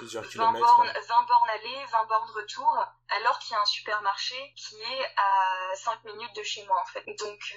20, 0.00 0.04
euh, 0.04 0.58
bornes, 0.58 0.92
20 1.08 1.22
bornes 1.22 1.50
aller, 1.50 1.84
20 1.90 2.04
bornes 2.06 2.30
retour, 2.30 2.84
alors 3.08 3.38
qu'il 3.38 3.52
y 3.52 3.56
a 3.56 3.62
un 3.62 3.66
supermarché 3.66 4.34
qui 4.56 4.80
est 4.80 5.04
à 5.16 5.74
5 5.76 6.04
minutes 6.04 6.36
de 6.36 6.42
chez 6.42 6.64
moi 6.66 6.80
en 6.80 6.86
fait. 6.86 7.04
Donc 7.18 7.56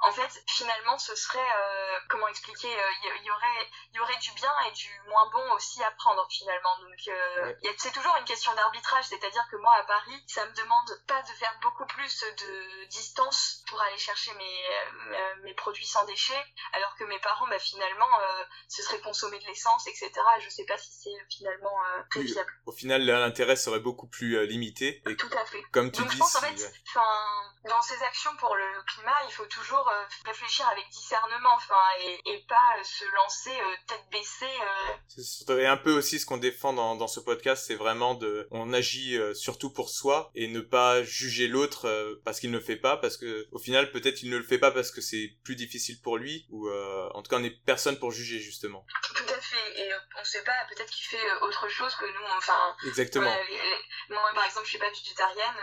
en 0.00 0.12
fait 0.12 0.42
finalement 0.48 0.98
ce 0.98 1.14
serait 1.14 1.48
comment 2.08 2.28
expliquer 2.28 2.68
il 2.68 3.24
y, 3.24 3.30
aurait 3.30 3.70
il 3.92 3.96
y 3.96 4.00
aurait 4.00 4.18
du 4.18 4.32
bien 4.32 4.52
et 4.68 4.72
du 4.72 5.00
moins 5.08 5.28
bon 5.30 5.52
aussi 5.52 5.82
à 5.82 5.90
prendre 5.92 6.26
finalement. 6.30 6.78
Donc 6.80 7.16
c'est 7.78 7.92
toujours 7.92 8.16
une 8.18 8.24
question 8.24 8.54
d'arbitrage, 8.54 9.04
c'est-à-dire 9.04 9.46
que 9.50 9.56
moi 9.56 9.74
à 9.74 9.84
Paris, 9.84 10.24
ça 10.26 10.44
me 10.46 10.52
demande 10.52 11.02
pas 11.06 11.22
de 11.22 11.28
faire 11.38 11.56
beaucoup 11.62 11.86
plus 11.86 12.20
de 12.20 12.84
distance 12.86 13.62
pour 13.68 13.80
aller 13.80 13.98
chercher 13.98 14.32
mes 14.34 14.56
euh, 15.16 15.42
mes 15.42 15.54
produits 15.54 15.86
sans 15.86 16.04
déchets, 16.06 16.44
alors 16.72 16.94
que 16.96 17.04
mes 17.04 17.18
parents, 17.20 17.46
bah, 17.48 17.58
finalement, 17.58 18.08
euh, 18.20 18.42
ce 18.68 18.82
serait 18.82 19.00
consommer 19.00 19.38
de 19.38 19.46
l'essence, 19.46 19.86
etc. 19.86 20.10
je 20.40 20.48
sais 20.48 20.64
pas 20.64 20.76
si 20.78 20.90
c'est 20.92 21.34
finalement 21.36 21.70
euh, 21.70 22.02
très 22.10 22.22
viable. 22.22 22.50
Au 22.66 22.72
final, 22.72 23.04
l'intérêt 23.04 23.56
serait 23.56 23.80
beaucoup 23.80 24.08
plus 24.08 24.46
limité. 24.56 25.02
Et 25.08 25.16
Tout 25.16 25.30
à 25.32 25.44
fait. 25.44 25.62
Comme 25.72 25.90
tu 25.90 26.00
Donc, 26.00 26.10
dis, 26.10 26.16
je 26.16 26.20
pense, 26.20 26.36
en 26.36 26.40
fait, 26.40 26.72
dans 27.68 27.82
ces 27.82 28.02
actions 28.02 28.34
pour 28.38 28.54
le 28.54 28.64
climat, 28.86 29.16
il 29.28 29.32
faut 29.32 29.46
toujours 29.46 29.90
réfléchir 30.24 30.66
avec 30.68 30.88
discernement, 30.90 31.54
enfin, 31.54 31.74
et, 32.24 32.44
pas 32.48 32.82
se 32.84 33.04
lancer 33.16 33.50
tête 33.88 34.04
baissée. 34.12 34.46
C'est 35.08 35.66
un 35.66 35.76
peu 35.76 35.92
aussi 35.92 36.20
ce 36.20 36.26
qu'on 36.26 36.36
défend 36.36 36.72
dans, 36.72 36.94
dans 36.94 37.08
ce 37.08 37.18
podcast, 37.18 37.64
c'est 37.66 37.74
vraiment 37.74 38.14
de, 38.14 38.46
on 38.52 38.72
agit 38.72 39.18
surtout 39.34 39.72
pour 39.72 39.90
soi 39.90 40.30
et 40.34 40.48
ne 40.48 40.60
pas 40.60 41.02
juger 41.02 41.48
l'autre 41.48 42.20
parce 42.24 42.38
qu'il 42.40 42.50
ne 42.50 42.58
le 42.58 42.62
fait 42.62 42.76
pas, 42.76 42.96
parce 42.96 43.16
que 43.16 43.48
au 43.50 43.58
final, 43.58 43.90
peut-être 43.90 44.22
il 44.22 44.30
ne 44.30 44.36
le 44.36 44.44
fait 44.44 44.58
pas 44.58 44.70
parce 44.70 44.90
que 44.90 45.00
c'est 45.00 45.32
plus 45.44 45.56
difficile 45.56 46.00
pour 46.02 46.16
lui 46.16 46.46
ou 46.50 46.68
euh, 46.68 47.08
en 47.14 47.22
tout 47.22 47.30
cas 47.30 47.36
on 47.36 47.40
n'est 47.40 47.50
personne 47.50 47.98
pour 47.98 48.12
juger 48.12 48.38
justement. 48.38 48.86
Tout 49.02 49.24
à 49.28 49.40
fait 49.40 49.80
et 49.80 49.92
euh, 49.92 49.98
on 50.20 50.24
sait 50.24 50.42
pas 50.42 50.52
peut-être 50.68 50.90
qu'il 50.90 51.06
fait 51.06 51.24
euh, 51.24 51.46
autre 51.46 51.68
chose 51.68 51.94
que 51.96 52.04
nous 52.04 52.26
enfin. 52.36 52.76
Exactement. 52.86 53.34
moi 54.10 54.30
par 54.34 54.45
exemple 54.46 54.66
je 54.66 54.70
suis 54.70 54.78
pas 54.78 54.90
végétarienne 54.90 55.54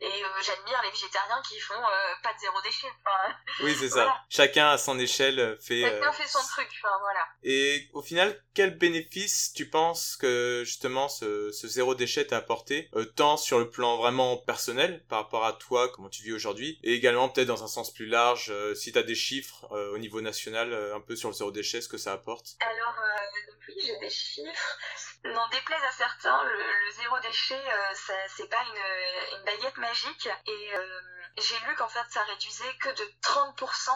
et 0.00 0.22
j'admire 0.42 0.80
les 0.82 0.90
végétariens 0.90 1.42
qui 1.48 1.58
font 1.60 1.82
pas 2.22 2.32
de 2.32 2.38
zéro 2.38 2.60
déchet. 2.62 2.88
oui 3.62 3.76
c'est 3.78 3.90
ça. 3.90 4.16
Chacun 4.28 4.70
à 4.70 4.78
son 4.78 4.98
échelle 4.98 5.58
fait. 5.60 5.82
Chacun 5.82 6.12
fait 6.12 6.26
son 6.26 6.40
truc. 6.40 6.68
Enfin, 6.82 6.96
voilà. 7.00 7.26
Et 7.42 7.88
au 7.92 8.02
final 8.02 8.42
quel 8.54 8.76
bénéfice 8.76 9.52
tu 9.54 9.68
penses 9.68 10.16
que 10.16 10.62
justement 10.64 11.08
ce, 11.08 11.50
ce 11.52 11.68
zéro 11.68 11.94
déchet 11.94 12.26
t'a 12.26 12.38
apporté 12.38 12.90
tant 13.16 13.36
sur 13.36 13.58
le 13.58 13.70
plan 13.70 13.96
vraiment 13.96 14.36
personnel 14.36 15.04
par 15.08 15.20
rapport 15.20 15.44
à 15.44 15.52
toi 15.52 15.88
comment 15.88 16.08
tu 16.08 16.22
vis 16.22 16.32
aujourd'hui 16.32 16.78
et 16.82 16.94
également 16.94 17.28
peut-être 17.28 17.48
dans 17.48 17.64
un 17.64 17.68
sens 17.68 17.92
plus 17.92 18.06
large 18.06 18.50
euh, 18.50 18.74
si 18.74 18.92
tu 18.92 18.98
as 18.98 19.02
des 19.02 19.14
chiffres 19.14 19.66
euh, 19.72 19.94
au 19.94 19.98
niveau 19.98 20.20
national, 20.20 20.72
euh, 20.72 20.94
un 20.94 21.00
peu 21.00 21.16
sur 21.16 21.28
le 21.28 21.34
zéro 21.34 21.50
déchet, 21.50 21.80
ce 21.80 21.88
que 21.88 21.98
ça 21.98 22.12
apporte? 22.12 22.56
Alors, 22.60 22.94
oui, 23.68 23.74
j'ai 23.84 23.98
des 23.98 24.10
chiffres. 24.10 24.78
N'en 25.24 25.48
déplaise 25.48 25.82
à 25.86 25.92
certains, 25.92 26.44
le, 26.44 26.90
zéro 26.92 27.18
déchet, 27.20 27.62
c'est 28.28 28.48
pas 28.48 28.62
une, 28.66 29.44
baguette 29.44 29.76
magique. 29.78 30.28
Et 30.46 30.70
j'ai 31.38 31.58
lu 31.66 31.74
qu'en 31.76 31.88
fait 31.88 32.04
ça 32.10 32.22
réduisait 32.24 32.74
que 32.78 32.88
de 32.90 33.04
30% 33.22 33.90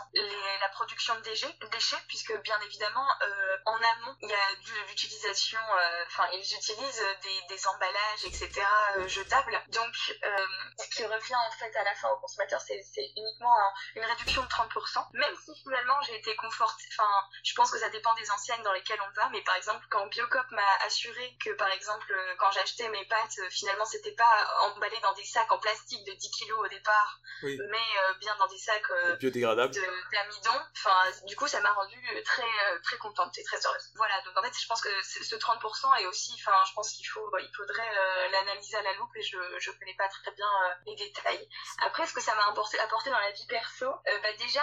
la 0.61 0.69
production 0.71 1.15
de 1.17 1.21
déchets, 1.23 1.97
puisque 2.09 2.35
bien 2.43 2.59
évidemment 2.61 3.07
euh, 3.23 3.57
en 3.67 3.77
amont 3.77 4.17
il 4.23 4.29
y 4.29 4.33
a 4.33 4.87
l'utilisation, 4.89 5.59
euh, 5.59 6.05
enfin 6.07 6.27
ils 6.33 6.55
utilisent 6.55 7.07
des, 7.49 7.67
emballages 7.67 8.25
etc 8.27 8.63
euh, 8.97 9.09
jetables. 9.09 9.59
Donc 9.69 9.95
ce 9.95 10.89
qui 10.91 11.05
revient 11.05 11.35
en 11.35 11.51
fait 11.53 11.75
à 11.77 11.85
la 11.85 11.95
fin 11.95 12.09
au 12.11 12.17
consommateur 12.17 12.61
c'est 12.61 13.13
uniquement 13.17 13.57
une 13.97 14.05
réduction 14.05 14.43
de 14.43 14.49
30%. 14.49 15.07
Même 15.13 15.35
si 15.45 15.55
finalement 15.63 16.01
j'ai 16.03 16.17
été 16.17 16.35
confortée, 16.37 16.85
enfin 16.93 17.11
je 17.45 17.55
pense 17.55 17.71
que 17.71 17.79
ça 17.79 17.89
dépend 17.91 18.15
des 18.15 18.31
enseignes 18.31 18.63
dans 18.63 18.73
lesquelles 18.73 19.01
on 19.01 19.13
va, 19.21 19.29
mais 19.31 19.43
par 19.43 19.57
exemple 19.57 19.85
quand 19.91 20.07
Biocop 20.07 20.51
m'a 20.51 20.75
assuré 20.87 21.37
que 21.43 21.51
par 21.51 21.69
exemple 21.69 22.15
quand 22.39 22.51
j'achetais 22.53 22.89
mes 22.89 23.05
pâtes 23.07 23.39
finalement 23.51 23.85
c'était 23.85 24.13
pas 24.15 24.49
emballé 24.63 24.99
dans 25.01 25.15
des 25.15 25.25
sacs 25.25 25.51
en 25.53 25.59
plastique 25.59 26.05
de 26.07 26.13
10 26.13 26.31
kilos 26.31 26.59
au 26.59 26.69
départ 26.69 27.21
mais 27.43 27.53
euh, 27.53 28.15
bien 28.21 28.35
dans 28.37 28.47
des 28.47 28.59
sacs 28.59 28.91
euh, 28.91 29.17
biodégradables 29.17 29.75
d'amidon. 29.75 30.61
Enfin, 30.73 31.27
du 31.27 31.37
coup, 31.37 31.47
ça 31.47 31.61
m'a 31.61 31.73
rendue 31.73 32.23
très 32.25 32.43
euh, 32.43 32.79
très 32.83 32.97
contente 32.99 33.37
et 33.39 33.45
très 33.45 33.57
heureuse. 33.65 33.93
Voilà, 33.97 34.21
donc 34.23 34.37
en 34.37 34.43
fait, 34.43 34.53
je 34.59 34.67
pense 34.67 34.81
que 34.81 34.89
ce 35.03 35.35
30% 35.35 36.01
est 36.01 36.07
aussi, 36.07 36.35
enfin, 36.41 36.57
je 36.69 36.73
pense 36.75 36.93
qu'il 36.93 37.07
faut, 37.07 37.31
il 37.39 37.51
faudrait 37.57 37.95
l'analyser 38.31 38.77
à 38.77 38.83
la 38.83 38.95
loupe 38.95 39.15
et 39.17 39.23
je 39.23 39.39
je 39.59 39.71
connais 39.73 39.95
pas 39.95 40.09
très 40.09 40.33
bien 40.33 40.49
les 40.87 40.97
détails. 40.97 41.49
Après, 41.83 42.07
ce 42.07 42.15
que 42.15 42.21
ça 42.21 42.35
m'a 42.35 42.49
apporté, 42.49 42.79
apporté 42.81 43.11
dans 43.11 43.19
la 43.19 43.31
vie 43.31 43.47
perso, 43.47 43.87
bah 43.87 44.33
déjà 44.39 44.63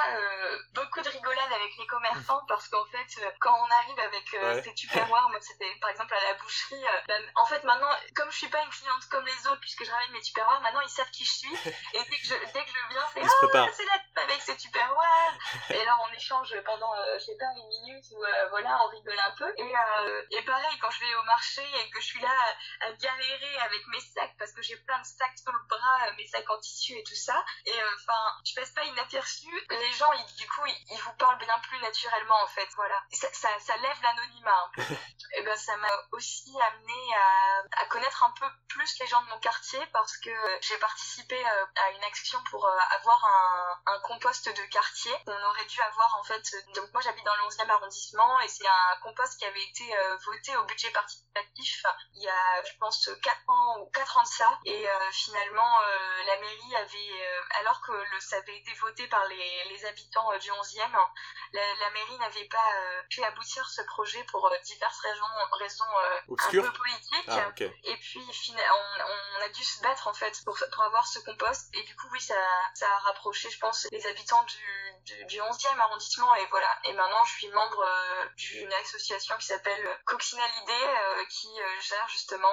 beaucoup 0.73 1.01
de 1.01 1.09
rigolades 1.09 1.53
avec 1.53 1.77
les 1.77 1.87
commerçants 1.87 2.41
parce 2.47 2.67
qu'en 2.67 2.85
fait, 2.85 3.07
quand 3.39 3.55
on 3.55 3.71
arrive 3.71 3.99
avec 3.99 4.33
ouais. 4.33 4.63
ces 4.63 4.73
tupperwares, 4.73 5.29
moi 5.29 5.39
c'était 5.41 5.73
par 5.79 5.89
exemple 5.89 6.13
à 6.13 6.31
la 6.31 6.33
boucherie, 6.35 6.83
bah, 7.07 7.15
en 7.35 7.45
fait 7.45 7.63
maintenant, 7.63 7.91
comme 8.15 8.31
je 8.31 8.37
suis 8.37 8.49
pas 8.49 8.63
une 8.63 8.69
cliente 8.69 9.05
comme 9.09 9.25
les 9.25 9.47
autres 9.47 9.61
puisque 9.61 9.83
je 9.83 9.91
ramène 9.91 10.11
mes 10.11 10.21
tupperwares, 10.21 10.61
maintenant 10.61 10.81
ils 10.81 10.89
savent 10.89 11.11
qui 11.11 11.25
je 11.25 11.31
suis 11.31 11.55
et 11.93 12.03
dès 12.09 12.17
que 12.17 12.25
je, 12.25 12.35
dès 12.53 12.63
que 12.63 12.71
je 12.71 12.93
viens, 12.93 13.05
c'est 13.13 13.21
ah, 13.23 13.67
c'est 13.73 13.85
la 13.85 14.01
avec 14.21 14.41
c'est 14.41 14.59
super 14.59 14.89
ouais. 14.97 15.75
Et 15.75 15.85
là 15.85 15.97
on 16.01 16.13
échange 16.13 16.53
pendant 16.65 16.93
euh, 16.95 17.17
je 17.19 17.25
sais 17.25 17.37
pas 17.37 17.45
une 17.57 17.67
minute 17.67 18.05
où 18.11 18.23
euh, 18.23 18.49
voilà 18.49 18.79
on 18.85 18.89
rigole 18.89 19.19
un 19.19 19.31
peu. 19.37 19.51
Et, 19.57 19.75
euh, 19.75 20.23
et 20.31 20.41
pareil 20.43 20.77
quand 20.79 20.89
je 20.91 20.99
vais 20.99 21.15
au 21.15 21.23
marché 21.23 21.61
et 21.61 21.89
que 21.89 21.99
je 21.99 22.05
suis 22.05 22.21
là 22.21 22.33
à, 22.81 22.91
galérer 22.93 23.57
avec 23.59 23.81
mes 23.87 23.99
sacs 23.99 24.35
parce 24.37 24.51
que 24.51 24.61
j'ai 24.61 24.77
plein 24.77 24.99
de 24.99 25.05
sacs 25.05 25.37
sur 25.37 25.51
le 25.51 25.59
bras, 25.67 26.11
mes 26.17 26.27
sacs 26.27 26.49
en 26.49 26.59
tissu 26.59 26.93
et 26.93 27.03
tout 27.03 27.15
ça. 27.15 27.43
Et 27.65 27.73
enfin 27.95 28.21
je 28.45 28.53
passe 28.55 28.71
pas 28.71 28.83
inaperçu. 28.83 29.49
Les 29.69 29.93
gens 29.93 30.11
ils, 30.13 30.35
du 30.35 30.47
coup 30.47 30.65
ils, 30.65 30.97
vous 30.97 31.13
parlent 31.13 31.39
bien 31.39 31.59
plus 31.59 31.79
naturellement 31.79 32.41
en 32.43 32.47
fait 32.47 32.67
voilà. 32.75 33.01
Ça, 33.11 33.27
ça, 33.33 33.49
ça 33.59 33.77
lève 33.77 34.01
l'anonymat 34.03 34.63
un 34.65 34.71
peu. 34.75 34.81
et 35.37 35.43
ben 35.43 35.55
ça 35.55 35.75
m'a 35.77 35.91
aussi 36.11 36.53
amené 36.61 37.15
à, 37.15 37.81
à 37.83 37.85
connaître 37.85 38.23
un 38.23 38.33
peu 38.39 38.45
plus 38.69 38.99
les 38.99 39.07
gens 39.07 39.21
de 39.23 39.29
mon 39.29 39.39
quartier 39.39 39.79
parce 39.93 40.17
que 40.17 40.31
j'ai 40.61 40.77
participé 40.77 41.43
à 41.45 41.91
une 41.91 42.03
action 42.03 42.40
pour 42.49 42.67
avoir 42.67 43.25
un, 43.25 43.93
un, 43.93 43.99
compost 43.99 44.47
de 44.47 44.63
quartier. 44.71 45.11
On 45.27 45.43
aurait 45.49 45.65
dû 45.65 45.81
avoir 45.81 46.17
en 46.19 46.23
fait, 46.23 46.43
donc 46.75 46.91
moi 46.93 47.01
j'habite 47.01 47.25
dans 47.25 47.35
le 47.35 47.43
11e 47.43 47.69
arrondissement 47.69 48.39
et 48.41 48.47
c'est 48.47 48.67
un 48.67 48.99
compost 49.01 49.37
qui 49.37 49.45
avait 49.45 49.63
été 49.63 49.85
voté 50.25 50.55
au 50.57 50.63
budget 50.65 50.89
participatif 50.91 51.83
il 52.15 52.23
y 52.23 52.29
a 52.29 52.63
je 52.63 52.77
pense 52.79 53.09
4 53.23 53.37
ans 53.47 53.79
ou 53.79 53.89
4 53.91 54.17
ans 54.17 54.23
de 54.23 54.27
ça 54.27 54.59
et 54.65 54.85
finalement 55.11 55.79
la 56.25 56.37
mairie 56.39 56.75
avait, 56.75 57.41
alors 57.59 57.81
que 57.81 57.91
le, 57.91 58.19
ça 58.19 58.37
avait 58.37 58.57
été 58.57 58.73
voté 58.75 59.07
par 59.07 59.25
les, 59.27 59.63
les 59.69 59.85
habitants 59.85 60.37
du 60.39 60.49
11e, 60.49 61.07
la, 61.53 61.75
la 61.75 61.89
mairie 61.91 62.17
n'avait 62.19 62.45
pas 62.45 62.71
pu 63.09 63.23
aboutir 63.23 63.69
ce 63.69 63.81
projet 63.83 64.23
pour 64.25 64.51
diverses 64.63 64.99
raisons, 64.99 65.25
raisons 65.59 65.83
un 66.29 66.51
peu 66.51 66.73
politiques. 66.73 67.25
Ah, 67.27 67.51
et 67.83 67.97
puis 67.97 68.21
on, 68.49 69.03
on, 69.03 69.41
a 69.43 69.49
dû 69.49 69.63
se 69.63 69.81
battre 69.81 70.07
en 70.07 70.13
fait 70.13 70.41
pour, 70.45 70.57
pour 70.73 70.83
avoir 70.83 71.07
ce 71.07 71.19
compost. 71.19 71.69
Et 71.73 71.83
du 71.83 71.95
coup, 71.95 72.07
oui, 72.11 72.19
ça, 72.31 72.45
ça 72.73 72.87
a 72.87 72.99
rapproché, 72.99 73.49
je 73.49 73.59
pense, 73.59 73.87
les 73.91 74.05
habitants 74.07 74.43
du, 74.43 75.13
du, 75.13 75.25
du 75.25 75.37
11e 75.37 75.79
arrondissement. 75.79 76.33
Et 76.35 76.45
voilà. 76.49 76.69
Et 76.85 76.93
maintenant, 76.93 77.23
je 77.25 77.33
suis 77.33 77.49
membre 77.49 77.83
euh, 77.83 78.25
d'une 78.37 78.71
association 78.73 79.35
qui 79.37 79.47
s'appelle 79.47 79.83
Coccinalidé, 80.05 80.71
euh, 80.71 81.25
qui 81.29 81.47
euh, 81.47 81.81
gère 81.81 82.07
justement 82.09 82.47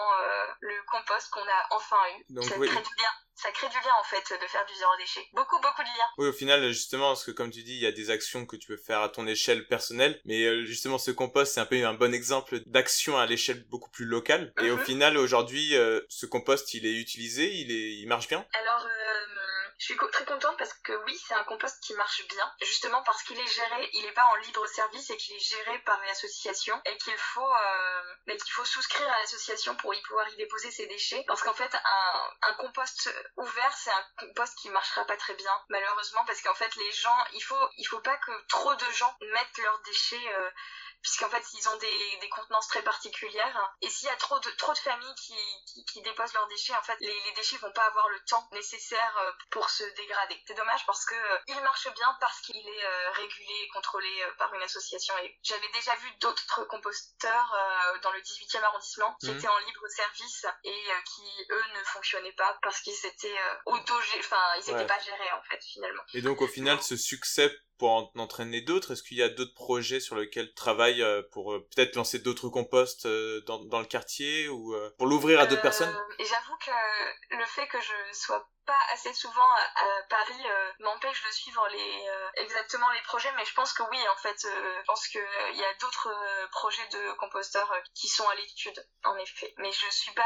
le 0.61 0.75
compost 0.91 1.31
qu'on 1.31 1.41
a 1.41 1.67
enfin 1.71 1.97
eu. 2.17 2.35
Donc, 2.35 2.45
ça 2.45 2.59
oui. 2.59 2.69
crée 2.69 2.83
du 2.83 2.95
bien 2.97 3.11
ça 3.41 3.53
crée 3.53 3.69
du 3.69 3.77
lien 3.77 3.93
en 4.01 4.03
fait 4.03 4.35
de 4.37 4.47
faire 4.49 4.67
du 4.67 4.75
zéro 4.75 4.91
déchet. 4.99 5.21
Beaucoup 5.33 5.61
beaucoup 5.61 5.83
de 5.83 5.87
liens. 5.87 6.11
Oui, 6.19 6.27
au 6.27 6.33
final 6.33 6.73
justement 6.73 7.11
parce 7.11 7.23
que 7.23 7.31
comme 7.31 7.53
tu 7.53 7.63
dis, 7.63 7.75
il 7.75 7.81
y 7.81 7.87
a 7.87 7.93
des 7.93 8.11
actions 8.11 8.47
que 8.47 8.57
tu 8.57 8.67
peux 8.67 8.77
faire 8.77 9.01
à 9.01 9.09
ton 9.09 9.29
échelle 9.29 9.69
personnelle, 9.69 10.21
mais 10.25 10.67
justement 10.67 10.99
ce 10.99 11.13
compost 11.13 11.55
c'est 11.55 11.61
un 11.61 11.67
peu 11.67 11.87
un 11.87 11.95
bon 11.95 12.13
exemple 12.13 12.59
d'action 12.67 13.17
à 13.17 13.27
l'échelle 13.27 13.63
beaucoup 13.69 13.91
plus 13.91 14.07
locale. 14.07 14.53
Et 14.61 14.73
au 14.73 14.77
mhm. 14.77 14.85
final 14.85 15.17
aujourd'hui, 15.17 15.77
ce 16.09 16.27
compost 16.27 16.75
il 16.75 16.85
est 16.85 16.95
utilisé, 16.95 17.55
il 17.55 17.71
est, 17.71 18.01
il 18.01 18.09
marche 18.09 18.27
bien? 18.27 18.45
Alors 18.53 18.89
je 19.79 19.85
suis 19.85 19.97
très 20.13 20.25
contente 20.25 20.57
parce 20.59 20.73
que 20.75 20.93
oui, 21.05 21.17
c'est 21.27 21.35
un 21.35 21.45
compost 21.45 21.81
qui 21.83 21.95
marche 21.95 22.27
bien, 22.27 22.53
justement 22.63 23.03
parce 23.05 23.23
qu'il 23.23 23.39
est 23.39 23.47
géré, 23.47 23.91
il 23.93 24.03
n'est 24.03 24.13
pas 24.13 24.25
en 24.25 24.35
libre 24.37 24.67
service 24.67 25.09
et 25.11 25.17
qu'il 25.17 25.37
est 25.37 25.39
géré 25.39 25.79
par 25.81 26.03
une 26.03 26.11
association 26.11 26.81
et 26.85 26.97
qu'il 26.99 27.17
faut, 27.17 27.55
euh, 27.55 28.03
mais 28.27 28.37
qu'il 28.37 28.53
faut 28.53 28.65
souscrire 28.65 29.09
à 29.09 29.21
l'association 29.21 29.77
pour 29.77 29.95
y 29.95 30.03
pouvoir 30.03 30.29
y 30.31 30.37
déposer 30.37 30.71
ses 30.73 30.87
déchets. 30.87 31.25
Parce 31.29 31.43
qu'en 31.43 31.55
fait, 31.55 31.73
un, 31.75 32.31
un 32.43 32.53
compost 32.55 33.09
ouvert, 33.37 33.77
c'est 33.77 33.93
un 33.93 34.05
compost 34.19 34.59
qui 34.59 34.69
marchera 34.71 35.05
pas 35.05 35.17
très 35.17 35.35
bien, 35.35 35.53
malheureusement, 35.69 36.25
parce 36.27 36.43
qu'en 36.43 36.55
fait, 36.55 36.75
les 36.75 36.93
gens, 36.93 37.25
il 37.35 37.43
faut, 37.43 37.69
il 37.77 37.85
faut 37.85 38.01
pas 38.01 38.17
que 38.17 38.33
trop 38.49 38.75
de 38.75 38.91
gens 38.93 39.17
mettent 39.33 39.59
leurs 39.59 39.81
déchets. 39.83 40.35
Euh, 40.35 40.51
puisqu'en 41.03 41.29
fait 41.29 41.45
ils 41.55 41.69
ont 41.69 41.77
des, 41.77 42.19
des 42.21 42.29
contenances 42.29 42.69
très 42.69 42.83
particulières. 42.83 43.75
Et 43.81 43.89
s'il 43.89 44.09
y 44.09 44.11
a 44.11 44.17
trop 44.17 44.39
de 44.39 44.51
trop 44.59 44.73
de 44.73 44.79
familles 44.79 45.15
qui, 45.17 45.35
qui, 45.67 45.85
qui 45.85 46.03
déposent 46.03 46.33
leurs 46.35 46.49
déchets 46.49 46.75
en 46.75 46.83
fait 46.83 46.97
les, 47.01 47.07
les, 47.07 47.33
déchets 47.33 47.57
vont 47.59 47.73
pas 47.73 47.87
avoir 47.87 48.09
le 48.09 48.19
temps 48.25 48.49
nécessaire 48.53 49.17
euh, 49.19 49.33
pour 49.51 49.69
se 49.71 49.85
dégrader. 49.95 50.43
C'est 50.47 50.55
dommage 50.55 50.85
parce 50.87 51.05
que 51.05 51.15
euh, 51.15 51.39
il 51.49 51.61
marche 51.63 51.89
bien 51.95 52.17
parce 52.21 52.41
qu'il 52.41 52.57
est 52.57 52.85
euh, 52.85 53.11
régulé 53.13 53.55
et 53.63 53.69
contrôlé 53.69 54.09
par 54.39 54.53
une 54.55 54.63
association. 54.63 55.15
Et 55.19 55.39
j'avais 55.43 55.69
déjà 55.73 55.95
vu 55.97 56.11
d'autres 56.21 56.65
composteurs 56.65 57.57
dans 58.03 58.13
le 58.13 58.21
18e 58.21 58.63
arrondissement 58.63 59.17
qui 59.21 59.31
mmh. 59.31 59.39
étaient 59.39 59.49
en 59.49 59.59
libre 59.59 59.89
service 59.89 60.47
et 60.65 60.85
qui 61.15 61.47
eux 61.51 61.65
ne 61.75 61.85
fonctionnaient 61.85 62.33
pas 62.33 62.59
parce 62.63 62.81
qu'ils 62.81 63.07
étaient 63.07 63.39
auto 63.67 63.95
enfin 64.19 64.55
ils 64.57 64.71
étaient 64.71 64.87
pas 64.87 64.99
gérés 65.01 65.33
en 65.33 65.43
fait 65.43 65.63
finalement. 65.65 66.03
Et 66.15 66.23
donc 66.23 66.41
au 66.41 66.49
final 66.49 66.83
ce 66.83 66.97
succès 66.97 67.51
pour 67.79 67.91
en 67.91 68.13
entraîner 68.17 68.61
d'autres? 68.61 68.93
Est-ce 68.93 69.03
qu'il 69.03 69.17
y 69.17 69.23
a 69.23 69.29
d'autres 69.29 69.55
projets 69.55 70.01
sur 70.01 70.17
lesquels 70.17 70.49
tu 70.49 70.55
travailles 70.55 71.03
euh, 71.03 71.23
pour 71.33 71.53
euh, 71.53 71.67
peut-être 71.75 71.97
lancer 71.97 72.19
d'autres 72.19 72.49
composts 72.49 73.07
euh, 73.07 73.41
dans, 73.47 73.65
dans, 73.65 73.81
le 73.81 73.87
quartier 73.87 74.49
ou 74.49 74.75
pour 74.99 75.07
l'ouvrir 75.07 75.41
à 75.41 75.47
d'autres 75.47 75.63
personnes? 75.63 75.95
J'avoue 76.19 76.57
que 76.59 77.37
le 77.37 77.45
fait 77.47 77.67
que 77.69 77.81
je 77.81 78.19
sois 78.19 78.49
pas 78.69 78.79
assez 78.93 79.15
souvent 79.15 79.51
à, 79.51 80.03
Paris 80.11 80.45
euh, 80.45 80.71
m'empêche 80.81 81.25
de 81.27 81.33
suivre 81.33 81.67
les 81.73 82.09
euh, 82.09 82.43
exactement 82.45 82.91
les 82.93 83.01
projets 83.03 83.31
mais 83.37 83.45
je 83.47 83.55
pense 83.55 83.73
que 83.73 83.83
oui 83.91 83.99
en 84.13 84.21
fait 84.21 84.45
euh, 84.45 84.79
je 84.81 84.85
pense 84.85 85.09
que 85.09 85.19
il 85.53 85.59
y 85.59 85.65
a 85.65 85.75
d'autres 85.81 86.11
projets 86.51 86.87
de 86.93 87.17
composteurs 87.17 87.73
qui 87.95 88.09
sont 88.09 88.29
à 88.29 88.35
l'étude 88.35 88.87
en 89.05 89.17
effet. 89.17 89.55
Mais 89.59 89.73
je 89.73 89.95
suis 89.95 90.13
pas 90.13 90.23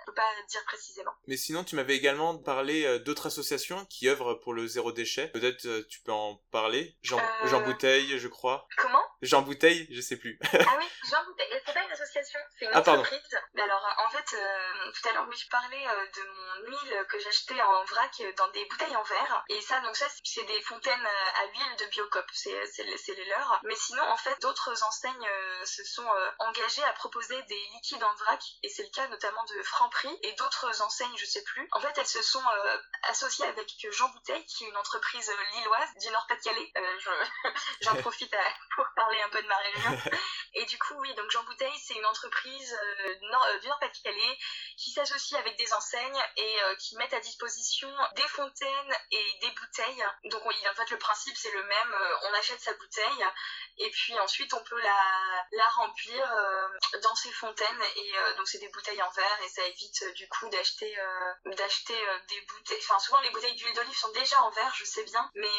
je 0.00 0.06
peux 0.06 0.14
pas 0.14 0.28
dire 0.48 0.64
précisément. 0.64 1.12
Mais 1.26 1.36
sinon 1.36 1.64
tu 1.64 1.76
m'avais 1.76 1.94
également 1.94 2.38
parlé 2.38 2.98
d'autres 3.00 3.26
associations 3.26 3.84
qui 3.86 4.08
œuvrent 4.08 4.40
pour 4.40 4.54
le 4.54 4.66
zéro 4.66 4.92
déchet. 4.92 5.28
Peut-être 5.28 5.86
tu 5.88 6.00
peux 6.00 6.12
en 6.12 6.36
parler 6.50 6.91
Jean, 7.02 7.20
Jean 7.44 7.60
Bouteille 7.60 8.18
je 8.18 8.28
crois 8.28 8.66
comment? 8.76 9.04
Jean 9.22 9.42
Bouteille 9.42 9.86
je 9.90 10.00
sais 10.00 10.16
plus 10.16 10.38
ah 10.52 10.76
oui 10.78 10.86
Jean 11.10 11.24
Bouteille 11.24 11.60
c'est 11.64 11.74
pas 11.74 11.82
une 11.82 11.92
association 11.92 12.40
c'est 12.58 12.64
une 12.66 12.70
ah, 12.74 12.80
entreprise 12.80 13.38
alors 13.56 13.96
en 14.06 14.10
fait 14.10 14.24
tout 14.24 15.08
à 15.08 15.12
l'heure 15.12 15.26
je 15.32 15.48
parlais 15.48 15.84
de 15.84 16.22
mon 16.22 16.70
huile 16.70 17.06
que 17.08 17.18
j'achetais 17.18 17.60
en 17.60 17.84
vrac 17.84 18.22
dans 18.36 18.48
des 18.48 18.64
bouteilles 18.66 18.96
en 18.96 19.02
verre. 19.02 19.44
Et 19.48 19.60
ça, 19.60 19.80
donc 19.80 19.96
ça, 19.96 20.06
c'est 20.24 20.44
des 20.44 20.62
fontaines 20.62 21.06
à 21.06 21.46
huile 21.46 21.76
de 21.78 21.86
Biocop, 21.86 22.24
c'est 22.32 22.84
les 22.84 23.24
leurs. 23.24 23.60
Mais 23.64 23.74
sinon, 23.76 24.02
en 24.02 24.16
fait, 24.16 24.40
d'autres 24.40 24.82
enseignes 24.84 25.26
euh, 25.26 25.64
se 25.64 25.84
sont 25.84 26.06
euh, 26.06 26.30
engagées 26.38 26.84
à 26.84 26.92
proposer 26.92 27.40
des 27.44 27.60
liquides 27.74 28.02
en 28.02 28.14
vrac, 28.14 28.42
et 28.62 28.68
c'est 28.68 28.82
le 28.82 28.90
cas 28.90 29.06
notamment 29.08 29.44
de 29.44 29.62
Franprix 29.62 30.16
et 30.22 30.32
d'autres 30.32 30.82
enseignes, 30.82 31.16
je 31.16 31.26
sais 31.26 31.42
plus. 31.42 31.68
En 31.72 31.80
fait, 31.80 31.96
elles 31.96 32.06
se 32.06 32.22
sont 32.22 32.42
euh, 32.42 32.78
associées 33.04 33.46
avec 33.46 33.70
Jean 33.90 34.08
Bouteille, 34.10 34.44
qui 34.46 34.64
est 34.64 34.68
une 34.68 34.76
entreprise 34.76 35.30
lilloise 35.54 35.94
du 36.00 36.10
Nord-Pas-de-Calais. 36.10 36.72
J'en 37.82 37.96
profite 37.96 38.34
pour 38.74 38.86
parler 38.94 39.20
un 39.22 39.28
peu 39.30 39.42
de 39.42 39.48
ma 39.48 39.56
région. 39.56 39.98
Et 40.54 40.64
du 40.66 40.78
coup, 40.78 40.94
oui, 41.00 41.14
donc 41.14 41.30
Jean 41.30 41.42
Bouteille, 41.44 41.78
c'est 41.78 41.94
une 41.94 42.06
entreprise 42.06 42.78
du 43.20 43.26
Nord-Pas-de-Calais 43.66 44.38
qui 44.76 44.90
s'associe 44.90 45.40
avec 45.40 45.56
des 45.56 45.72
enseignes 45.72 46.22
et 46.36 46.56
qui 46.78 46.96
mettent 46.96 47.14
à 47.14 47.20
disposition 47.20 47.88
des 48.16 48.28
fontaines 48.28 48.96
et 49.10 49.38
des 49.40 49.50
bouteilles. 49.50 50.04
Donc 50.24 50.42
en 50.70 50.74
fait 50.74 50.90
le 50.90 50.98
principe 50.98 51.36
c'est 51.36 51.50
le 51.50 51.62
même, 51.62 51.94
euh, 51.94 52.16
on 52.22 52.34
achète 52.34 52.60
sa 52.60 52.74
bouteille 52.74 53.26
et 53.78 53.90
puis 53.90 54.18
ensuite 54.20 54.52
on 54.54 54.62
peut 54.64 54.80
la, 54.80 55.46
la 55.52 55.68
remplir 55.70 56.32
euh, 56.32 56.68
dans 57.02 57.14
ces 57.14 57.32
fontaines 57.32 57.82
et 57.96 58.18
euh, 58.18 58.36
donc 58.36 58.48
c'est 58.48 58.58
des 58.58 58.68
bouteilles 58.68 59.02
en 59.02 59.10
verre 59.10 59.38
et 59.44 59.48
ça 59.48 59.66
évite 59.66 60.14
du 60.14 60.28
coup 60.28 60.48
d'acheter 60.48 60.96
d'acheter 61.44 61.98
des 62.28 62.40
bouteilles. 62.42 62.78
Enfin 62.80 62.98
souvent 62.98 63.20
les 63.20 63.30
bouteilles 63.30 63.54
d'huile 63.56 63.74
d'olive 63.74 63.96
sont 63.96 64.12
déjà 64.12 64.40
en 64.42 64.50
verre, 64.50 64.74
je 64.76 64.84
sais 64.84 65.04
bien, 65.04 65.30
mais 65.34 65.50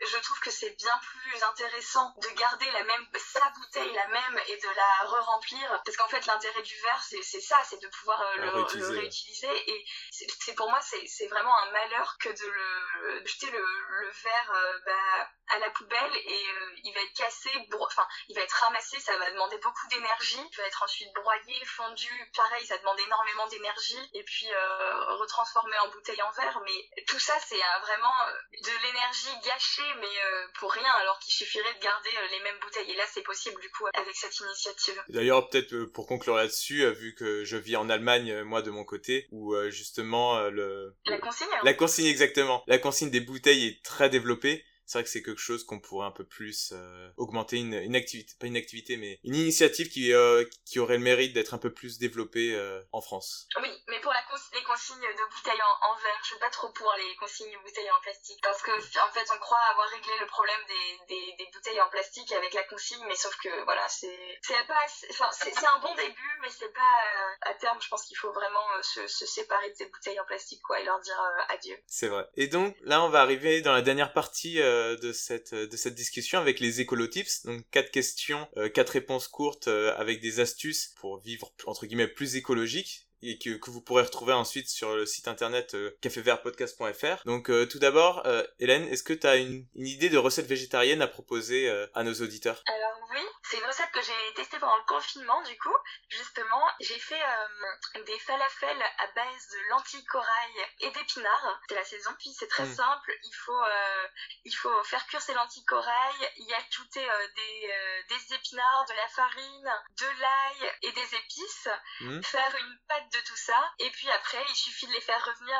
je 0.00 0.16
trouve 0.18 0.37
que 0.40 0.50
c'est 0.50 0.76
bien 0.76 0.98
plus 1.02 1.42
intéressant 1.42 2.14
de 2.18 2.28
garder 2.28 2.70
la 2.72 2.84
même 2.84 3.06
sa 3.18 3.50
bouteille 3.50 3.92
la 3.92 4.08
même 4.08 4.40
et 4.48 4.56
de 4.56 4.68
la 4.68 5.06
re-remplir 5.06 5.82
parce 5.84 5.96
qu'en 5.96 6.08
fait 6.08 6.24
l'intérêt 6.26 6.62
du 6.62 6.74
verre 6.82 7.02
c'est 7.02 7.40
ça 7.40 7.60
c'est 7.64 7.80
de 7.80 7.88
pouvoir 7.88 8.22
le, 8.36 8.48
réutiliser. 8.50 8.92
le, 8.92 8.98
réutiliser 9.00 9.70
et 9.70 9.86
c'est 10.10 10.54
pour 10.54 10.68
moi 10.70 10.80
c'est 10.80 11.26
vraiment 11.26 11.56
un 11.58 11.70
malheur 11.72 12.16
que 12.18 12.28
de 12.28 12.46
le 12.46 13.24
jeter 13.24 13.50
le, 13.50 13.58
le 13.58 14.10
verre 14.10 14.52
euh, 14.54 14.78
bah, 14.86 15.30
à 15.50 15.58
la 15.58 15.70
poubelle 15.70 16.16
et 16.16 16.46
euh, 16.48 16.74
il 16.84 16.92
va 16.94 17.00
être 17.00 17.16
cassé, 17.16 17.50
enfin 17.80 18.06
il 18.28 18.36
va 18.36 18.42
être 18.42 18.52
ramassé, 18.64 19.00
ça 19.00 19.16
va 19.16 19.30
demander 19.30 19.58
beaucoup 19.58 19.86
d'énergie, 19.88 20.40
il 20.50 20.56
va 20.56 20.64
être 20.64 20.82
ensuite 20.82 21.12
broyé, 21.14 21.64
fondu, 21.64 22.30
pareil 22.36 22.66
ça 22.66 22.78
demande 22.78 23.00
énormément 23.00 23.46
d'énergie 23.48 24.10
et 24.14 24.22
puis 24.24 24.52
euh, 24.52 25.14
retransformé 25.16 25.78
en 25.78 25.88
bouteille 25.88 26.22
en 26.22 26.30
verre, 26.32 26.60
mais 26.64 27.04
tout 27.06 27.18
ça 27.18 27.34
c'est 27.46 27.60
vraiment 27.82 28.14
de 28.52 28.86
l'énergie 28.86 29.40
gâchée 29.44 29.94
mais 30.00 30.20
pour 30.58 30.72
rien 30.72 30.90
alors 31.00 31.18
qu'il 31.20 31.32
suffirait 31.32 31.74
de 31.74 31.82
garder 31.82 32.10
les 32.30 32.42
mêmes 32.42 32.58
bouteilles. 32.60 32.90
Et 32.90 32.96
là 32.96 33.04
c'est 33.12 33.22
possible 33.22 33.60
du 33.60 33.70
coup 33.70 33.84
avec 33.94 34.14
cette 34.14 34.38
initiative. 34.40 35.02
D'ailleurs 35.08 35.48
peut-être 35.48 35.84
pour 35.92 36.06
conclure 36.06 36.36
là-dessus, 36.36 36.88
vu 36.92 37.14
que 37.14 37.44
je 37.44 37.56
vis 37.56 37.76
en 37.76 37.88
Allemagne 37.88 38.42
moi 38.42 38.62
de 38.62 38.70
mon 38.70 38.84
côté 38.84 39.26
où 39.30 39.54
justement 39.70 40.40
le 40.50 40.94
la 41.06 41.18
consigne 41.18 41.48
la 41.62 41.74
consigne 41.74 42.06
exactement. 42.06 42.62
La 42.66 42.78
consigne 42.78 43.10
des 43.10 43.20
bouteilles 43.20 43.66
est 43.66 43.84
très 43.84 44.08
développée 44.08 44.64
c'est 44.88 44.96
vrai 44.96 45.04
que 45.04 45.10
c'est 45.10 45.22
quelque 45.22 45.40
chose 45.40 45.64
qu'on 45.64 45.80
pourrait 45.80 46.06
un 46.06 46.10
peu 46.10 46.24
plus 46.24 46.72
euh, 46.72 47.10
augmenter 47.18 47.58
une, 47.58 47.74
une, 47.74 47.94
activité, 47.94 48.32
pas 48.40 48.46
une 48.46 48.56
activité, 48.56 48.96
mais 48.96 49.20
une 49.22 49.34
initiative 49.34 49.90
qui, 49.90 50.14
euh, 50.14 50.46
qui 50.64 50.78
aurait 50.78 50.96
le 50.96 51.02
mérite 51.04 51.34
d'être 51.34 51.52
un 51.52 51.58
peu 51.58 51.70
plus 51.70 51.98
développée 51.98 52.54
euh, 52.54 52.80
en 52.92 53.02
France. 53.02 53.46
Oui, 53.60 53.68
mais 53.88 54.00
pour 54.00 54.12
la 54.12 54.22
les 54.54 54.62
consignes 54.62 55.00
de 55.00 55.34
bouteilles 55.34 55.60
en, 55.60 55.92
en, 55.92 55.96
verre, 55.96 56.18
je 56.22 56.28
suis 56.28 56.38
pas 56.38 56.48
trop 56.48 56.70
pour 56.72 56.90
les 56.96 57.16
consignes 57.16 57.52
de 57.52 57.58
bouteilles 57.58 57.90
en 57.90 58.00
plastique, 58.00 58.40
parce 58.42 58.62
que 58.62 58.70
en 58.70 59.12
fait 59.12 59.26
on 59.34 59.38
croit 59.38 59.60
avoir 59.70 59.88
réglé 59.90 60.12
le 60.20 60.26
problème 60.26 60.60
des, 60.66 61.14
des, 61.14 61.36
des 61.36 61.50
bouteilles 61.52 61.80
en 61.80 61.88
plastique 61.90 62.32
avec 62.32 62.54
la 62.54 62.62
consigne, 62.64 63.04
mais 63.08 63.16
sauf 63.16 63.36
que 63.42 63.64
voilà, 63.64 63.86
c'est 63.88 64.38
c'est 64.40 64.66
pas, 64.66 64.86
enfin 65.10 65.28
c'est 65.32 65.66
un 65.66 65.80
bon 65.80 65.94
début, 65.96 66.38
mais 66.40 66.48
c'est 66.48 66.72
pas 66.72 67.50
à 67.50 67.54
terme. 67.54 67.78
Je 67.82 67.88
pense 67.88 68.04
qu'il 68.04 68.16
faut 68.16 68.32
vraiment 68.32 68.66
se, 68.82 69.06
se, 69.06 69.26
séparer 69.26 69.70
de 69.70 69.74
ces 69.74 69.86
bouteilles 69.86 70.20
en 70.20 70.24
plastique, 70.24 70.62
quoi, 70.62 70.80
et 70.80 70.84
leur 70.84 71.00
dire 71.00 71.20
adieu. 71.50 71.76
C'est 71.86 72.08
vrai. 72.08 72.26
Et 72.36 72.46
donc 72.46 72.74
là, 72.82 73.02
on 73.02 73.10
va 73.10 73.20
arriver 73.20 73.60
dans 73.60 73.72
la 73.72 73.82
dernière 73.82 74.12
partie 74.12 74.60
euh, 74.60 74.77
de 75.00 75.12
cette 75.12 75.54
de 75.54 75.76
cette 75.76 75.94
discussion 75.94 76.38
avec 76.38 76.60
les 76.60 76.80
écolotips. 76.80 77.44
Donc 77.44 77.62
quatre 77.70 77.90
questions, 77.90 78.46
euh, 78.56 78.68
quatre 78.68 78.90
réponses 78.90 79.28
courtes 79.28 79.68
euh, 79.68 79.94
avec 79.96 80.20
des 80.20 80.40
astuces 80.40 80.94
pour 81.00 81.20
vivre 81.20 81.52
entre 81.66 81.86
guillemets 81.86 82.08
plus 82.08 82.36
écologique 82.36 83.06
et 83.20 83.36
que, 83.36 83.56
que, 83.56 83.70
vous 83.70 83.80
pourrez 83.80 84.04
retrouver 84.04 84.32
ensuite 84.32 84.68
sur 84.68 84.94
le 84.94 85.04
site 85.04 85.26
internet 85.26 85.74
euh, 85.74 85.90
cafévertpodcast.fr. 86.00 87.24
Donc 87.26 87.50
tout 87.68 87.78
d'abord, 87.78 88.24
Hélène, 88.60 88.84
est-ce 88.84 89.02
que 89.02 89.12
tu 89.12 89.26
as 89.26 89.36
une, 89.36 89.66
une, 89.74 89.86
idée 89.86 90.08
de 90.08 90.18
recette 90.18 90.46
végétarienne 90.46 91.02
à 91.02 91.08
proposer 91.08 91.68
à 91.94 92.04
nos 92.04 92.14
auditeurs? 92.14 92.62
Alors 92.66 93.08
oui, 93.10 93.20
C'est 93.50 93.56
une 93.56 93.64
recette 93.64 93.90
que 93.92 94.02
j'ai 94.02 94.34
testée 94.34 94.58
pendant 94.58 94.76
le 94.76 94.84
confinement, 94.84 95.40
du 95.42 95.56
coup. 95.58 95.74
Justement, 96.10 96.68
j'ai 96.80 96.98
fait 96.98 97.22
euh, 97.22 98.02
des 98.04 98.18
falafels 98.18 98.82
à 98.98 99.06
base 99.12 99.48
de 99.48 99.58
lentilles 99.70 100.04
corail 100.04 100.66
et 100.80 100.90
d'épinards. 100.90 101.60
C'est 101.66 101.74
la 101.74 101.84
saison. 101.84 102.10
Puis 102.18 102.30
c'est 102.38 102.48
très 102.48 102.66
mm. 102.66 102.74
simple. 102.74 103.18
Il 103.24 103.32
faut, 103.32 103.64
euh, 103.64 104.08
il 104.44 104.52
faut 104.52 104.84
faire 104.84 105.06
cuire 105.06 105.22
ces 105.22 105.32
lentilles 105.32 105.64
corail, 105.64 106.30
y 106.36 106.52
ajouter 106.52 107.08
euh, 107.08 107.28
des, 107.36 107.74
des 108.10 108.34
épinards, 108.34 108.84
de 108.86 108.92
la 108.92 109.08
farine, 109.08 109.72
de 109.98 110.20
l'ail 110.20 110.72
et 110.82 110.92
des 110.92 111.14
épices. 111.14 111.68
Mm. 112.00 112.22
Faire 112.22 112.54
une 112.54 112.78
pâte 112.86 113.10
de 113.14 113.20
tout 113.20 113.36
ça. 113.36 113.72
Et 113.78 113.90
puis 113.92 114.10
après, 114.10 114.44
il 114.46 114.56
suffit 114.56 114.88
de 114.88 114.92
les 114.92 115.00
faire 115.00 115.24
revenir 115.24 115.56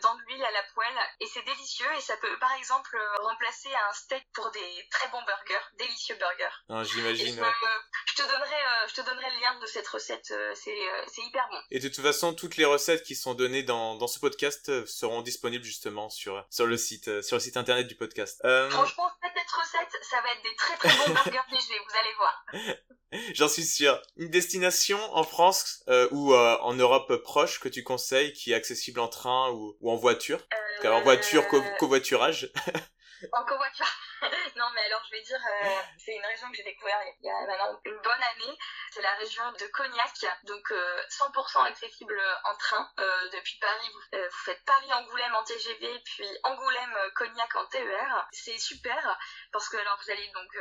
dans 0.00 0.14
de 0.14 0.22
l'huile 0.22 0.44
à 0.44 0.50
la 0.52 0.62
poêle. 0.72 1.00
Et 1.20 1.26
c'est 1.26 1.42
délicieux. 1.42 1.92
Et 1.96 2.00
ça 2.00 2.16
peut, 2.16 2.38
par 2.38 2.52
exemple, 2.54 2.98
remplacer 3.20 3.74
un 3.74 3.92
steak 3.92 4.26
pour 4.32 4.50
des 4.52 4.88
très 4.90 5.08
bons 5.08 5.22
burgers. 5.22 5.66
Délicieux 5.74 6.16
burgers. 6.16 6.56
Ah, 6.70 6.82
j'imagine. 6.82 7.25
Je, 7.26 8.22
te 8.22 8.22
donnerai, 8.22 8.56
je 8.88 8.94
te 8.94 9.00
donnerai 9.00 9.30
le 9.34 9.40
lien 9.40 9.58
de 9.60 9.66
cette 9.66 9.88
recette. 9.88 10.32
c'est 10.54 10.76
c'est 11.06 11.22
hyper 11.22 11.46
bon. 11.50 11.58
Et 11.70 11.78
de 11.78 11.88
toute 11.88 12.04
façon, 12.04 12.34
toutes 12.34 12.56
les 12.56 12.64
recettes 12.64 13.02
qui 13.02 13.14
sont 13.14 13.34
données 13.34 13.62
dans, 13.62 13.96
dans 13.96 14.06
ce 14.06 14.18
podcast 14.18 14.68
euh, 14.68 14.86
seront 14.86 15.22
disponibles 15.22 15.64
justement 15.64 16.08
sur, 16.08 16.44
sur, 16.50 16.66
le, 16.66 16.76
site, 16.76 17.08
euh, 17.08 17.22
sur 17.22 17.36
le 17.36 17.40
site 17.40 17.56
internet 17.56 17.86
du 17.86 17.94
podcast. 17.94 18.40
Euh, 18.44 18.70
Franchement, 18.70 19.10
cette 19.22 19.50
recette, 19.50 20.02
ça 20.02 20.20
va 20.20 20.32
être 20.32 20.42
des 20.42 20.56
très 20.56 20.76
très 20.76 20.88
bons 20.88 21.14
burgers 21.14 21.40
DG, 21.50 21.74
vous 21.88 21.98
allez 21.98 22.14
voir. 22.16 22.46
J'en 23.34 23.48
suis 23.48 23.64
sûr. 23.64 24.00
Une 24.16 24.30
destination 24.30 24.98
en 25.14 25.22
France 25.22 25.84
ou 26.10 26.34
en 26.34 26.74
Europe 26.74 27.16
proche 27.22 27.60
que 27.60 27.68
tu 27.68 27.82
conseilles 27.84 28.32
qui 28.32 28.52
est 28.52 28.54
accessible 28.54 29.00
en 29.00 29.08
train 29.08 29.50
ou, 29.50 29.76
ou 29.80 29.90
en 29.90 29.96
voiture? 29.96 30.40
En 30.84 31.00
voiture, 31.02 31.46
covoiturage 31.78 32.50
En 33.32 33.44
covoiturage 33.44 33.92
non, 34.56 34.66
mais 34.74 34.82
alors 34.82 35.02
je 35.06 35.10
vais 35.16 35.22
dire, 35.22 35.40
euh, 35.40 35.68
c'est 35.98 36.14
une 36.14 36.24
région 36.24 36.50
que 36.50 36.56
j'ai 36.56 36.62
découvert 36.62 36.98
il 37.20 37.26
y 37.26 37.30
a 37.30 37.46
maintenant 37.46 37.80
une 37.84 37.98
bonne 37.98 38.22
année. 38.22 38.58
C'est 38.90 39.02
la 39.02 39.14
région 39.14 39.44
de 39.52 39.66
Cognac, 39.68 40.12
donc 40.44 40.70
100% 40.70 40.72
euh, 40.72 41.62
accessible 41.64 42.20
en 42.44 42.56
train 42.56 42.90
euh, 42.98 43.28
depuis 43.30 43.58
Paris. 43.58 43.90
Vous, 43.92 44.18
faites 44.44 44.64
Paris-Angoulême 44.64 45.34
en 45.34 45.44
TGV, 45.44 46.02
puis 46.04 46.28
Angoulême-Cognac 46.44 47.56
en 47.56 47.66
TER. 47.66 48.28
C'est 48.32 48.58
super 48.58 49.18
parce 49.52 49.68
que 49.68 49.76
alors 49.76 49.98
vous 50.02 50.10
allez 50.10 50.28
donc 50.28 50.58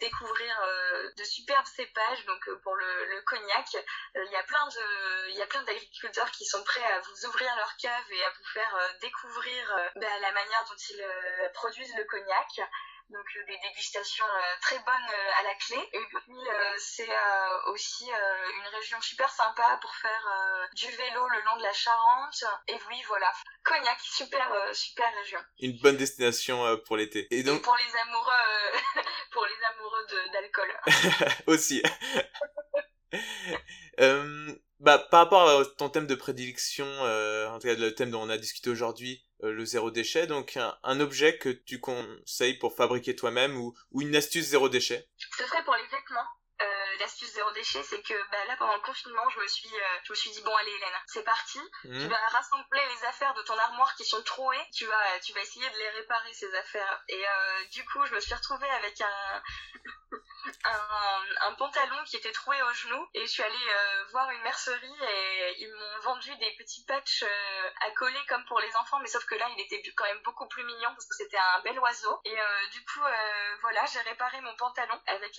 découvrir 0.00 0.62
de 1.16 1.24
superbes 1.24 1.66
cépages. 1.66 2.24
Donc 2.26 2.48
pour 2.62 2.74
le, 2.74 3.20
cognac, 3.22 3.66
il 4.14 4.30
y 4.30 4.36
a 4.36 4.42
plein 4.44 4.68
y 5.28 5.42
a 5.42 5.46
plein 5.46 5.62
d'agriculteurs 5.64 6.30
qui 6.30 6.46
sont 6.46 6.62
prêts 6.64 6.84
à 6.84 7.00
vous 7.00 7.26
ouvrir 7.26 7.54
leur 7.56 7.76
cave 7.76 8.12
et 8.12 8.24
à 8.24 8.30
vous 8.30 8.44
faire 8.52 8.90
découvrir 9.00 9.90
bah, 9.96 10.18
la 10.20 10.32
manière 10.32 10.64
dont 10.68 10.76
ils 10.76 11.50
produisent 11.52 11.96
le 11.96 12.04
cognac 12.04 12.60
donc 13.10 13.24
euh, 13.36 13.46
des 13.46 13.58
dégustations 13.68 14.24
euh, 14.24 14.60
très 14.60 14.78
bonnes 14.78 15.10
euh, 15.10 15.40
à 15.40 15.42
la 15.44 15.54
clé. 15.54 15.76
Et 15.92 16.04
puis 16.08 16.34
c'est 16.78 17.08
aussi 17.66 18.06
une 18.06 18.76
région 18.76 19.00
super 19.00 19.30
sympa 19.30 19.78
pour 19.80 19.94
faire 19.94 20.68
du 20.74 20.86
vélo 20.86 21.28
le 21.28 21.44
long 21.44 21.56
de 21.58 21.62
la 21.62 21.72
Charente. 21.72 22.44
Et 22.68 22.76
oui, 22.88 23.02
voilà. 23.08 23.32
Cognac, 23.64 23.98
super 24.00 24.50
super 24.72 25.06
région. 25.16 25.38
Une 25.60 25.78
bonne 25.78 25.96
destination 25.96 26.78
pour 26.86 26.96
l'été. 26.96 27.26
Et 27.30 27.42
donc 27.42 27.62
pour 27.62 27.76
les 27.76 27.96
amoureux 28.00 28.72
pour 29.32 29.46
les 29.46 29.64
amoureux 29.74 30.06
d'alcool. 30.32 30.72
aussi. 31.46 31.82
bah, 34.80 34.98
par 34.98 35.20
rapport 35.20 35.48
à 35.48 35.64
ton 35.78 35.88
thème 35.88 36.06
de 36.06 36.14
prédilection, 36.14 36.86
en 36.86 37.58
tout 37.58 37.68
cas 37.68 37.74
le 37.74 37.94
thème 37.94 38.10
dont 38.10 38.22
on 38.22 38.30
a 38.30 38.38
discuté 38.38 38.70
aujourd'hui, 38.70 39.25
le 39.42 39.64
zéro 39.64 39.90
déchet, 39.90 40.26
donc 40.26 40.58
un, 40.82 41.00
objet 41.00 41.38
que 41.38 41.48
tu 41.48 41.80
conseilles 41.80 42.58
pour 42.58 42.74
fabriquer 42.74 43.14
toi-même 43.14 43.56
ou, 43.56 43.74
ou 43.92 44.02
une 44.02 44.16
astuce 44.16 44.46
zéro 44.46 44.68
déchet. 44.68 45.08
Euh, 45.40 45.44
l'astuce 46.98 47.32
zéro 47.32 47.50
déchet, 47.52 47.82
c'est 47.82 48.02
que 48.02 48.14
bah, 48.30 48.44
là 48.46 48.56
pendant 48.56 48.74
le 48.74 48.80
confinement, 48.80 49.28
je 49.30 49.40
me 49.40 49.46
suis, 49.46 49.74
euh, 49.74 49.98
je 50.04 50.12
me 50.12 50.16
suis 50.16 50.30
dit 50.30 50.42
bon 50.42 50.54
allez 50.54 50.72
Hélène, 50.72 51.00
c'est 51.06 51.24
parti. 51.24 51.60
Mmh. 51.84 52.00
Tu 52.00 52.08
vas 52.08 52.28
rassembler 52.28 52.82
les 52.94 53.04
affaires 53.06 53.34
de 53.34 53.42
ton 53.42 53.56
armoire 53.58 53.94
qui 53.96 54.04
sont 54.04 54.22
trouées. 54.22 54.64
Tu 54.74 54.86
vas, 54.86 55.20
tu 55.20 55.32
vas 55.32 55.40
essayer 55.40 55.68
de 55.68 55.78
les 55.78 55.90
réparer 55.90 56.32
ces 56.32 56.52
affaires. 56.54 57.02
Et 57.08 57.24
du 57.72 57.84
coup, 57.86 58.04
je 58.06 58.14
me 58.14 58.20
suis 58.20 58.34
retrouvée 58.34 58.70
avec 58.70 59.00
un, 60.64 61.48
un, 61.48 61.52
pantalon 61.54 61.96
qui 62.04 62.16
était 62.16 62.32
troué 62.32 62.56
au 62.62 62.72
genou 62.72 63.08
et 63.14 63.20
je 63.20 63.26
suis 63.26 63.42
allée 63.42 63.54
euh, 63.54 64.04
voir 64.12 64.30
une 64.30 64.42
mercerie 64.42 64.94
et 65.02 65.54
ils 65.58 65.72
m'ont 65.72 66.00
vendu 66.02 66.34
des 66.36 66.54
petits 66.56 66.84
patchs 66.84 67.24
euh, 67.24 67.70
à 67.86 67.90
coller 67.92 68.20
comme 68.28 68.44
pour 68.44 68.60
les 68.60 68.74
enfants 68.76 68.98
mais 69.00 69.08
sauf 69.08 69.24
que 69.24 69.34
là 69.34 69.48
il 69.56 69.60
était 69.60 69.82
quand 69.96 70.04
même 70.04 70.22
beaucoup 70.22 70.46
plus 70.48 70.64
mignon 70.64 70.88
parce 70.90 71.06
que 71.06 71.16
c'était 71.16 71.38
un 71.38 71.60
bel 71.62 71.78
oiseau 71.80 72.20
et 72.24 72.38
euh, 72.38 72.66
du 72.72 72.84
coup 72.84 73.00
voilà 73.62 73.84
j'ai 73.92 74.00
réparé 74.00 74.40
mon 74.40 74.54
pantalon 74.56 75.00
avec 75.06 75.36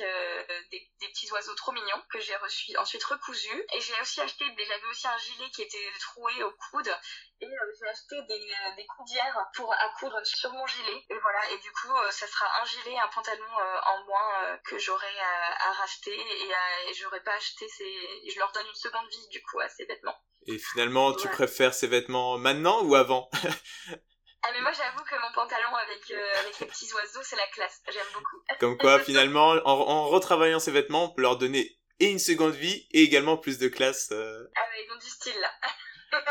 des, 0.71 0.89
petits 0.99 1.31
oiseaux 1.31 1.46
trop 1.55 1.71
mignons 1.71 2.01
que 2.09 2.19
j'ai 2.19 2.35
reçu 2.37 2.75
ensuite 2.77 3.03
recousu. 3.03 3.65
Et 3.73 3.81
j'ai 3.81 3.93
aussi 4.01 4.21
acheté 4.21 4.45
j'avais 4.57 4.85
aussi 4.89 5.07
un 5.07 5.17
gilet 5.17 5.49
qui 5.51 5.61
était 5.61 5.91
troué 5.99 6.43
au 6.43 6.51
coude. 6.69 6.91
Et 7.39 7.47
j'ai 7.47 7.87
acheté 7.87 8.15
des, 8.27 8.39
des 8.75 8.87
coudières 8.87 9.45
pour 9.55 9.71
à 9.71 9.89
coudre 9.99 10.19
sur 10.25 10.51
mon 10.51 10.65
gilet. 10.67 11.05
Et 11.09 11.19
voilà. 11.19 11.51
Et 11.51 11.57
du 11.59 11.71
coup 11.71 11.93
ça 12.11 12.27
sera 12.27 12.45
un 12.61 12.65
gilet 12.65 12.97
un 12.97 13.07
pantalon 13.07 13.45
en 13.85 14.03
moins 14.05 14.57
que 14.65 14.77
j'aurai 14.77 15.19
à, 15.19 15.71
racheter 15.73 16.15
et, 16.15 16.93
j'aurais 16.93 17.21
pas 17.21 17.33
acheté 17.33 17.67
ces 17.69 18.29
je 18.29 18.39
leur 18.39 18.51
donne 18.51 18.67
une 18.67 18.75
seconde 18.75 19.07
vie 19.09 19.27
du 19.29 19.41
coup 19.43 19.59
à 19.59 19.69
ces 19.69 19.85
vêtements 19.85 20.17
et 20.47 20.57
finalement 20.57 21.13
tu 21.13 21.27
préfères 21.27 21.73
ces 21.73 21.87
vêtements 21.87 22.37
maintenant 22.37 22.83
ou 22.83 22.95
avant? 22.95 23.29
Ah 24.43 24.49
mais 24.53 24.61
moi 24.61 24.71
j'avoue 24.71 25.03
que 25.03 25.15
mon 25.19 25.31
pantalon 25.33 25.75
avec, 25.75 26.11
euh, 26.11 26.39
avec 26.39 26.59
les 26.59 26.67
petits 26.67 26.93
oiseaux 26.93 27.23
c'est 27.23 27.35
la 27.35 27.47
classe, 27.47 27.81
j'aime 27.91 28.05
beaucoup. 28.13 28.37
Comme 28.59 28.77
quoi 28.77 28.99
finalement 28.99 29.55
en, 29.65 30.07
retravaillant 30.07 30.59
ces 30.59 30.71
vêtements 30.71 31.05
on 31.05 31.09
peut 31.09 31.21
leur 31.21 31.37
donner 31.37 31.77
et 31.99 32.11
une 32.11 32.19
seconde 32.19 32.53
vie 32.53 32.87
et 32.91 33.01
également 33.03 33.37
plus 33.37 33.57
de 33.57 33.67
classe. 33.67 34.09
Euh. 34.11 34.47
Ah 34.55 34.61
mais 34.71 34.85
ils 34.85 34.93
ont 34.93 34.97
du 34.97 35.09
style 35.09 35.39
là. 35.39 36.21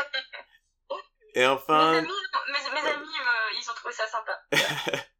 et 1.35 1.45
enfin... 1.45 1.91
Mes 1.91 1.97
amis, 1.97 2.11
mes, 2.47 2.89
amis 2.89 3.19
euh, 3.19 3.59
ils 3.59 3.69
ont 3.69 3.73
trouvé 3.73 3.93
ça 3.93 4.07
sympa. 4.07 4.41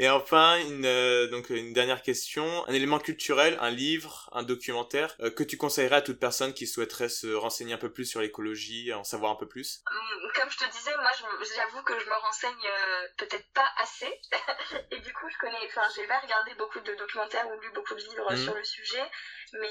Et 0.00 0.08
enfin, 0.08 0.56
une, 0.56 0.86
euh, 0.86 1.26
donc 1.26 1.50
une 1.50 1.74
dernière 1.74 2.00
question, 2.00 2.66
un 2.66 2.72
élément 2.72 2.98
culturel, 2.98 3.58
un 3.60 3.68
livre, 3.68 4.30
un 4.32 4.42
documentaire 4.42 5.14
euh, 5.20 5.30
que 5.30 5.42
tu 5.42 5.58
conseillerais 5.58 5.96
à 5.96 6.00
toute 6.00 6.18
personne 6.18 6.54
qui 6.54 6.66
souhaiterait 6.66 7.10
se 7.10 7.26
renseigner 7.26 7.74
un 7.74 7.78
peu 7.78 7.92
plus 7.92 8.06
sur 8.06 8.22
l'écologie, 8.22 8.94
en 8.94 9.04
savoir 9.04 9.30
un 9.30 9.34
peu 9.34 9.46
plus? 9.46 9.82
Hum, 9.90 10.32
Comme 10.36 10.50
je 10.50 10.56
te 10.56 10.70
disais, 10.70 10.96
moi 10.96 11.10
j'avoue 11.54 11.82
que 11.82 12.00
je 12.00 12.06
me 12.06 12.14
renseigne 12.14 12.66
euh, 12.66 13.08
peut-être 13.18 13.52
pas 13.52 13.68
assez, 13.76 14.10
et 14.90 15.00
du 15.00 15.12
coup 15.12 15.28
je 15.28 15.36
connais, 15.36 15.58
enfin 15.66 15.86
j'ai 15.94 16.06
pas 16.06 16.20
regardé 16.20 16.54
beaucoup 16.54 16.80
de 16.80 16.94
documentaires 16.94 17.46
ou 17.48 17.60
lu 17.60 17.70
beaucoup 17.74 17.94
de 17.94 18.00
livres 18.00 18.32
mmh. 18.32 18.36
sur 18.38 18.54
le 18.54 18.64
sujet, 18.64 19.04
mais 19.52 19.68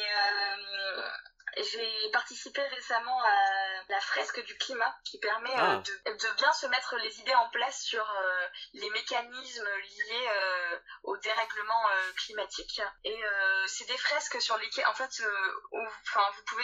j'ai 1.58 2.12
participé 2.12 2.62
récemment 2.62 3.22
à 3.24 3.70
la 3.90 4.00
fresque 4.02 4.44
du 4.46 4.58
climat 4.58 4.96
qui 5.04 5.20
permet 5.20 5.52
euh, 5.52 5.82
ah. 6.06 6.12
de, 6.12 6.36
bien 6.36 6.54
se 6.54 6.68
mettre 6.68 6.96
les 6.98 7.20
idées 7.20 7.36
en 7.36 7.50
place 7.50 7.82
sur 7.82 8.08
euh, 8.10 8.48
les 8.74 8.90
mécanismes 8.92 9.68
liés 9.68 10.30
euh, 10.30 10.80
au 11.04 11.18
dérèglement 11.18 11.84
climatique. 12.16 12.82
Et 13.04 13.22
c'est 13.68 13.86
des 13.86 13.98
fresques 13.98 14.42
sur 14.42 14.58
lesquelles, 14.58 14.86
en 14.88 14.94
fait, 14.94 15.24
enfin, 16.06 16.22
vous 16.36 16.44
pouvez 16.44 16.64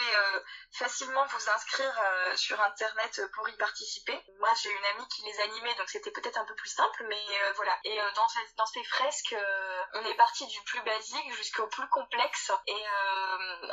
facilement 0.72 1.24
vous 1.26 1.50
inscrire 1.50 2.02
sur 2.36 2.60
Internet 2.60 3.22
pour 3.34 3.48
y 3.48 3.56
participer. 3.56 4.18
Moi, 4.38 4.48
j'ai 4.62 4.70
une 4.70 4.84
amie 4.94 5.08
qui 5.08 5.22
les 5.24 5.40
animait, 5.40 5.74
donc 5.76 5.88
c'était 5.88 6.10
peut-être 6.10 6.38
un 6.38 6.44
peu 6.44 6.54
plus 6.54 6.68
simple, 6.68 7.04
mais 7.08 7.22
voilà. 7.56 7.78
Et 7.84 7.96
dans, 8.14 8.26
dans 8.56 8.66
ces 8.66 8.84
fresques, 8.84 9.36
on 9.94 10.04
est 10.04 10.14
parti 10.14 10.46
du 10.46 10.60
plus 10.62 10.82
basique 10.82 11.34
jusqu'au 11.34 11.66
plus 11.68 11.88
complexe. 11.88 12.52
Et 12.66 12.84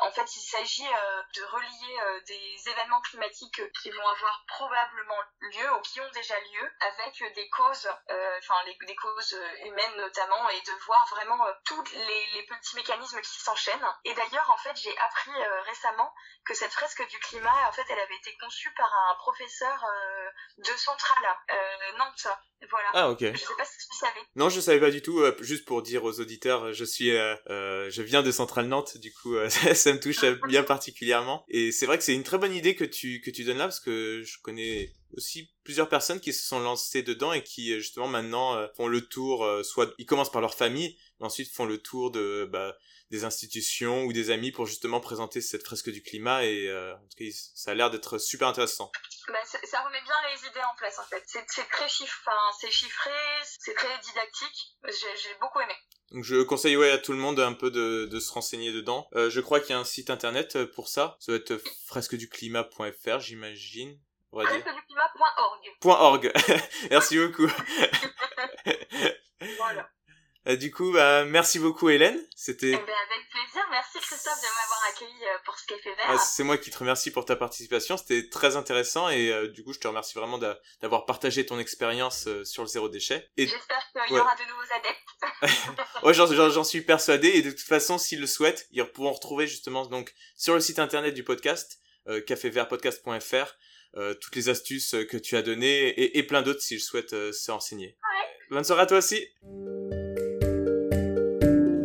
en 0.02 0.12
fait, 0.12 0.36
il 0.36 0.41
s'agit 0.41 0.88
de 1.36 1.44
relier 1.44 1.98
euh, 2.00 2.20
des 2.28 2.70
événements 2.70 3.02
climatiques 3.02 3.62
qui 3.82 3.89
vont 3.89 4.08
avoir 4.08 4.44
probablement 4.48 5.20
lieu 5.42 5.74
ou 5.78 5.82
qui 5.82 6.00
ont 6.00 6.12
déjà 6.13 6.36
lieu 6.39 6.72
avec 6.80 7.34
des 7.36 7.50
causes, 7.50 7.89
euh, 8.10 8.38
enfin 8.39 8.56
des 8.66 8.96
causes 8.96 9.38
humaines 9.66 9.98
notamment, 9.98 10.50
et 10.50 10.62
de 10.62 10.86
voir 10.86 11.08
vraiment 11.10 11.46
euh, 11.46 11.52
tous 11.66 11.84
les, 11.84 12.44
petits 12.44 12.76
mécanismes 12.76 13.22
qui 13.22 13.42
s'enchaînent. 13.42 13.88
Et 14.06 14.13
d'ailleurs, 14.13 14.50
en 14.50 14.58
fait, 14.58 14.76
j'ai 14.76 14.96
appris 14.98 15.32
récemment 15.66 16.13
que 16.46 16.54
cette 16.54 16.74
fresque 16.74 17.08
du 17.08 17.18
climat, 17.20 17.68
en 17.68 17.72
fait, 17.72 17.86
elle 17.89 18.00
avait 18.00 18.16
été 18.16 18.36
conçue 18.38 18.72
par 18.76 18.94
un 18.94 19.16
professeur 19.16 19.86
de 20.58 20.72
Centrale, 20.76 21.38
Nantes. 21.98 22.28
Voilà. 22.70 22.89
Ah 22.94 23.10
ok. 23.10 23.20
Je 23.20 23.38
sais 23.38 23.56
pas 23.58 23.66
si 23.66 23.88
tu 23.88 23.98
savais. 23.98 24.20
Non, 24.36 24.50
je 24.50 24.60
savais 24.60 24.80
pas 24.80 24.92
du 24.92 25.02
tout. 25.02 25.24
juste 25.39 25.66
pour 25.66 25.82
dire 25.82 26.04
aux 26.04 26.20
auditeurs, 26.20 26.74
je 26.74 26.84
suis, 26.84 27.12
je 27.12 28.02
viens 28.02 28.24
de 28.24 28.32
Centrale 28.32 28.68
Nantes, 28.68 28.98
du 28.98 29.13
coup, 29.13 29.36
ça 29.50 29.94
me 29.94 30.00
touche 30.00 30.26
bien 30.48 30.63
particulièrement 30.63 30.83
et 31.50 31.72
c'est 31.72 31.86
vrai 31.86 31.98
que 31.98 32.04
c'est 32.04 32.13
une 32.13 32.24
très 32.24 32.38
bonne 32.38 32.54
idée 32.54 32.76
que 32.76 32.84
tu, 32.84 33.22
donnes 33.46 33.58
là, 33.58 33.65
parce 33.65 33.80
que 33.80 34.24
je 34.24 34.38
connais 34.41 34.93
aussi 35.13 35.50
plusieurs 35.63 35.89
personnes 35.89 36.19
qui 36.19 36.34
se 36.34 36.46
sont 36.46 36.60
lancées 36.60 37.04
dedans 37.04 37.34
et 37.34 37.43
qui 37.43 37.74
justement 37.76 38.08
maintenant 38.08 38.56
euh, 38.56 38.67
font 38.76 38.88
le 38.88 39.02
tour, 39.02 39.43
euh, 39.43 39.63
soit 39.63 39.93
ils 39.98 40.06
commencent 40.06 40.32
par 40.32 40.41
leur 40.41 40.56
famille, 40.56 40.98
mais 41.19 41.26
ensuite 41.26 41.52
font 41.52 41.65
le 41.65 41.78
tour 41.78 42.12
de 42.12 42.50
bah, 42.52 42.76
des 43.12 43.24
institutions 43.24 44.06
ou 44.06 44.13
des 44.13 44.32
amis 44.32 44.52
pour 44.52 44.65
justement 44.65 45.00
présenter 45.00 45.39
cette 45.41 45.63
fresque 45.63 45.91
du 45.91 46.02
climat 46.02 46.46
et 46.46 46.67
euh, 46.67 46.93
ça 47.56 47.72
a 47.72 47.74
l'air 47.76 47.91
d'être 47.91 48.17
super 48.17 48.48
intéressant. 48.48 48.91
Bah, 49.28 49.40
ça 49.46 49.82
remet 49.82 50.02
bien 50.02 50.16
les 50.34 50.48
idées 50.48 50.64
en 50.72 50.76
place 50.76 51.00
en 51.00 51.04
fait. 51.04 51.24
C'est 51.26 51.46
très 51.70 51.88
chiffre, 51.88 52.30
c'est 52.60 52.72
chiffré, 52.72 53.12
c'est 53.44 53.74
très 53.74 53.98
didactique. 54.00 54.78
J'ai 54.88 55.36
beaucoup 55.40 55.60
aimé. 55.62 55.74
Donc 56.12 56.24
je 56.24 56.44
conseille 56.44 56.78
ouais, 56.78 56.92
à 56.92 56.98
tout 56.98 57.12
le 57.12 57.18
monde 57.18 57.40
un 57.40 57.54
peu 57.54 57.72
de, 57.72 58.06
de 58.06 58.20
se 58.20 58.32
renseigner 58.32 58.72
dedans. 58.72 59.08
Euh, 59.16 59.30
je 59.30 59.42
crois 59.42 59.60
qu'il 59.60 59.72
y 59.72 59.74
a 59.74 59.80
un 59.80 59.86
site 59.86 60.10
internet 60.10 60.56
euh, 60.56 60.68
pour 60.68 60.88
ça. 60.88 61.18
Ça 61.20 61.32
doit 61.32 61.40
être 61.40 61.58
fresqueduclimat.fr, 61.88 63.20
j'imagine. 63.20 64.00
Fresqueduclimat.org. 64.32 65.62
.org. 65.84 66.32
Merci 66.92 67.18
beaucoup. 67.18 67.48
voilà. 69.58 69.90
Euh, 70.48 70.58
du 70.58 70.72
coup, 70.72 70.92
bah, 70.92 71.24
merci 71.26 71.60
beaucoup 71.60 71.90
Hélène. 71.90 72.20
C'était. 72.36 72.68
Eh 72.68 72.72
ben, 72.72 72.82
avec 72.82 73.30
plaisir. 73.30 73.66
Merci 73.72 74.00
Christophe 74.00 74.42
de 74.42 74.48
m'avoir 74.48 74.84
accueilli 74.90 75.24
euh, 75.24 75.38
pour 75.46 75.58
ce 75.58 75.66
café 75.66 75.90
vert. 75.90 76.06
Ah, 76.10 76.18
c'est 76.18 76.44
moi 76.44 76.58
qui 76.58 76.70
te 76.70 76.78
remercie 76.78 77.12
pour 77.12 77.26
ta 77.26 77.36
participation. 77.36 77.96
C'était 77.96 78.30
très 78.30 78.56
intéressant 78.58 79.10
et 79.10 79.32
euh, 79.32 79.48
du 79.48 79.64
coup, 79.64 79.74
je 79.74 79.80
te 79.80 79.88
remercie 79.88 80.16
vraiment 80.16 80.38
d'avoir 80.82 81.06
partagé 81.06 81.46
ton 81.46 81.60
expérience 81.60 82.28
sur 82.44 82.64
le 82.64 82.68
zéro 82.68 82.90
déchet. 82.90 83.30
Et... 83.38 83.48
J'espère 83.48 83.90
qu'il 84.06 84.16
y 84.16 84.20
aura 84.20 84.36
de 84.36 84.44
nouveaux 84.50 84.74
adeptes. 84.76 85.94
ouais, 86.04 86.14
j'en 86.52 86.64
suis 86.64 86.82
persuadé 86.82 87.30
et 87.30 87.42
de 87.42 87.52
toute 87.52 87.62
façon, 87.62 87.98
s'ils 87.98 88.20
le 88.20 88.28
souhaitent, 88.28 88.68
ils 88.72 88.84
pourront 88.84 89.14
retrouver 89.14 89.48
justement 89.48 89.86
donc 89.86 90.14
sur 90.36 90.54
le 90.54 90.60
site 90.60 90.80
internet 90.80 91.14
du 91.14 91.24
podcast 91.24 91.80
euh, 92.08 92.22
cafévertpodcast.fr 92.22 93.56
toutes 94.20 94.36
les 94.36 94.50
astuces 94.50 94.96
que 95.08 95.18
tu 95.18 95.38
as 95.38 95.44
données 95.44 95.90
et, 95.90 96.18
et 96.18 96.24
plein 96.24 96.42
d'autres 96.42 96.62
s'ils 96.62 96.82
souhaitent 96.82 97.32
se 97.32 97.52
renseigner. 97.52 97.96
Ouais. 98.02 98.48
Bonne 98.50 98.64
soirée 98.64 98.82
à 98.82 98.86
toi 98.88 98.98
aussi. 98.98 99.28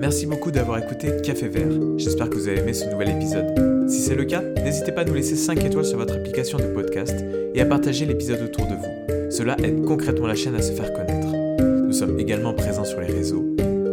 Merci 0.09 0.25
beaucoup 0.25 0.51
d'avoir 0.51 0.79
écouté 0.79 1.13
Café 1.23 1.49
Vert. 1.49 1.69
J'espère 1.99 2.31
que 2.31 2.37
vous 2.37 2.49
avez 2.49 2.61
aimé 2.61 2.73
ce 2.73 2.87
nouvel 2.87 3.11
épisode. 3.11 3.45
Si 3.91 4.01
c'est 4.01 4.15
le 4.15 4.25
cas, 4.25 4.41
n'hésitez 4.41 4.91
pas 4.91 5.03
à 5.03 5.05
nous 5.05 5.13
laisser 5.13 5.37
5 5.37 5.63
étoiles 5.63 5.85
sur 5.85 5.99
votre 5.99 6.15
application 6.15 6.57
de 6.57 6.65
podcast 6.65 7.15
et 7.55 7.61
à 7.61 7.67
partager 7.67 8.07
l'épisode 8.07 8.41
autour 8.41 8.65
de 8.69 8.73
vous. 8.73 9.31
Cela 9.31 9.55
aide 9.63 9.85
concrètement 9.85 10.27
la 10.27 10.35
chaîne 10.35 10.55
à 10.55 10.63
se 10.63 10.73
faire 10.73 10.95
connaître. 10.95 11.29
Nous 11.61 11.93
sommes 11.93 12.19
également 12.19 12.55
présents 12.55 12.87
sur 12.87 12.99
les 13.03 13.13
réseaux 13.13 13.45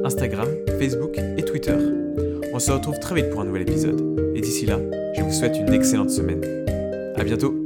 Instagram, 0.06 0.48
Facebook 0.80 1.18
et 1.38 1.44
Twitter. 1.44 1.76
On 2.54 2.60
se 2.60 2.72
retrouve 2.72 2.98
très 2.98 3.16
vite 3.16 3.30
pour 3.30 3.42
un 3.42 3.46
nouvel 3.46 3.64
épisode. 3.64 4.02
Et 4.36 4.40
d'ici 4.40 4.66
là, 4.66 4.80
je 5.18 5.22
vous 5.22 5.34
souhaite 5.34 5.58
une 5.58 5.74
excellente 5.74 6.12
semaine. 6.12 6.40
A 7.18 7.26
bientôt 7.26 7.65